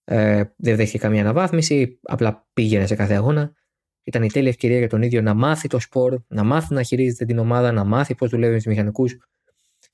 [0.05, 1.99] Ε, δεν δέχτηκε καμία αναβάθμιση.
[2.03, 3.53] Απλά πήγαινε σε κάθε αγώνα.
[4.05, 7.25] Ήταν η τέλεια ευκαιρία για τον ίδιο να μάθει το σπορ, να μάθει να χειρίζεται
[7.25, 9.17] την ομάδα, να μάθει πώς δουλεύει με τους μηχανικούς,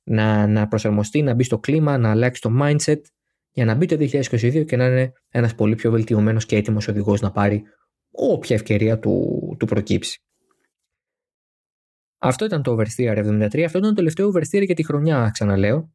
[0.02, 3.00] να, να προσαρμοστεί, να μπει στο κλίμα, να αλλάξει το mindset
[3.50, 7.20] για να μπει το 2022 και να είναι ένας πολύ πιο βελτιωμένος και έτοιμος οδηγός
[7.20, 7.62] να πάρει
[8.10, 10.24] όποια ευκαιρία του, του προκύψει.
[12.22, 13.60] Αυτό ήταν το Oversteer 73.
[13.60, 15.92] Αυτό ήταν το τελευταίο Oversteer για τη χρονιά, ξαναλέω.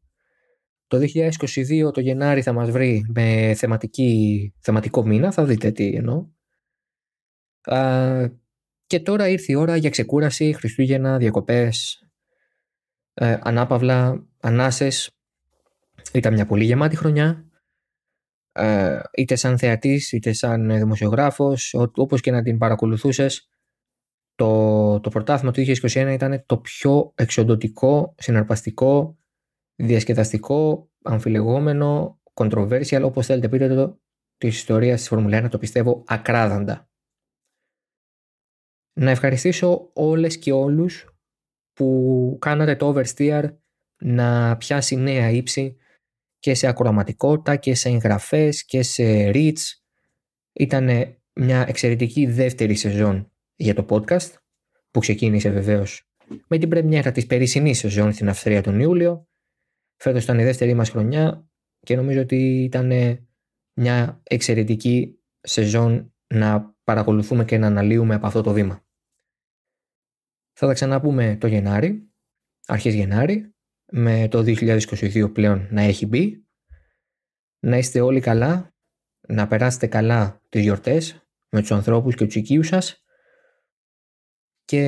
[0.87, 6.27] Το 2022 το Γενάρη θα μας βρει με θεματική, θεματικό μήνα, θα δείτε τι εννοώ.
[8.87, 12.03] και τώρα ήρθε η ώρα για ξεκούραση, Χριστούγεννα, διακοπές,
[13.13, 15.17] ε, ανάπαυλα, ανάσες.
[16.13, 17.49] Ήταν μια πολύ γεμάτη χρονιά.
[18.51, 23.49] Ε, είτε σαν θεατής, είτε σαν δημοσιογράφος, όπως και να την παρακολουθούσες.
[24.35, 29.17] Το, το πρωτάθλημα του 2021 ήταν το πιο εξοντοτικό, συναρπαστικό,
[29.75, 33.99] διασκεδαστικό, αμφιλεγόμενο, controversial, όπως θέλετε πείτε το,
[34.37, 36.89] της ιστορίας της Φόρμουλα 1, το πιστεύω ακράδαντα.
[38.99, 41.09] Να ευχαριστήσω όλες και όλους
[41.73, 43.57] που κάνατε το Oversteer
[43.97, 45.77] να πιάσει νέα ύψη
[46.39, 49.61] και σε ακροαματικότητα και σε εγγραφές και σε reach.
[50.53, 50.89] Ήταν
[51.33, 54.33] μια εξαιρετική δεύτερη σεζόν για το podcast
[54.91, 56.09] που ξεκίνησε βεβαίως
[56.47, 59.27] με την πρεμιέρα της περσινής σεζόν στην Αυστρία τον Ιούλιο.
[59.95, 61.49] Φέτος ήταν η δεύτερη μας χρονιά
[61.79, 62.91] και νομίζω ότι ήταν
[63.73, 68.85] μια εξαιρετική σεζόν να παρακολουθούμε και να αναλύουμε από αυτό το βήμα.
[70.53, 72.11] Θα τα ξαναπούμε το Γενάρη,
[72.65, 73.53] αρχές Γενάρη,
[73.91, 76.45] με το 2022 πλέον να έχει μπει.
[77.59, 78.75] Να είστε όλοι καλά,
[79.27, 83.04] να περάσετε καλά τις γιορτές με τους ανθρώπους και τους οικείους σας
[84.65, 84.81] και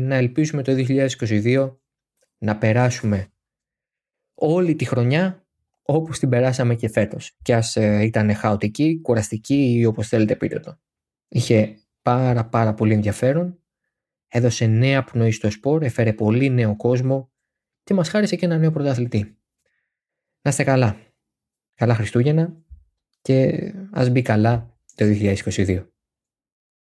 [0.00, 0.72] να ελπίσουμε το
[1.18, 1.76] 2022
[2.38, 3.28] να περάσουμε
[4.34, 5.46] όλη τη χρονιά
[5.82, 7.36] όπως την περάσαμε και φέτος.
[7.42, 10.80] Και ας ε, ήταν χαοτική, κουραστική ή όπως θέλετε πείτε το.
[11.28, 13.58] Είχε πάρα πάρα πολύ ενδιαφέρον
[14.36, 17.32] έδωσε νέα πνοή στο σπορ, έφερε πολύ νέο κόσμο
[17.82, 19.38] και μας χάρισε και ένα νέο πρωταθλητή.
[20.42, 20.96] Να είστε καλά.
[21.74, 22.62] Καλά Χριστούγεννα
[23.22, 25.04] και ας μπει καλά το
[25.44, 25.86] 2022.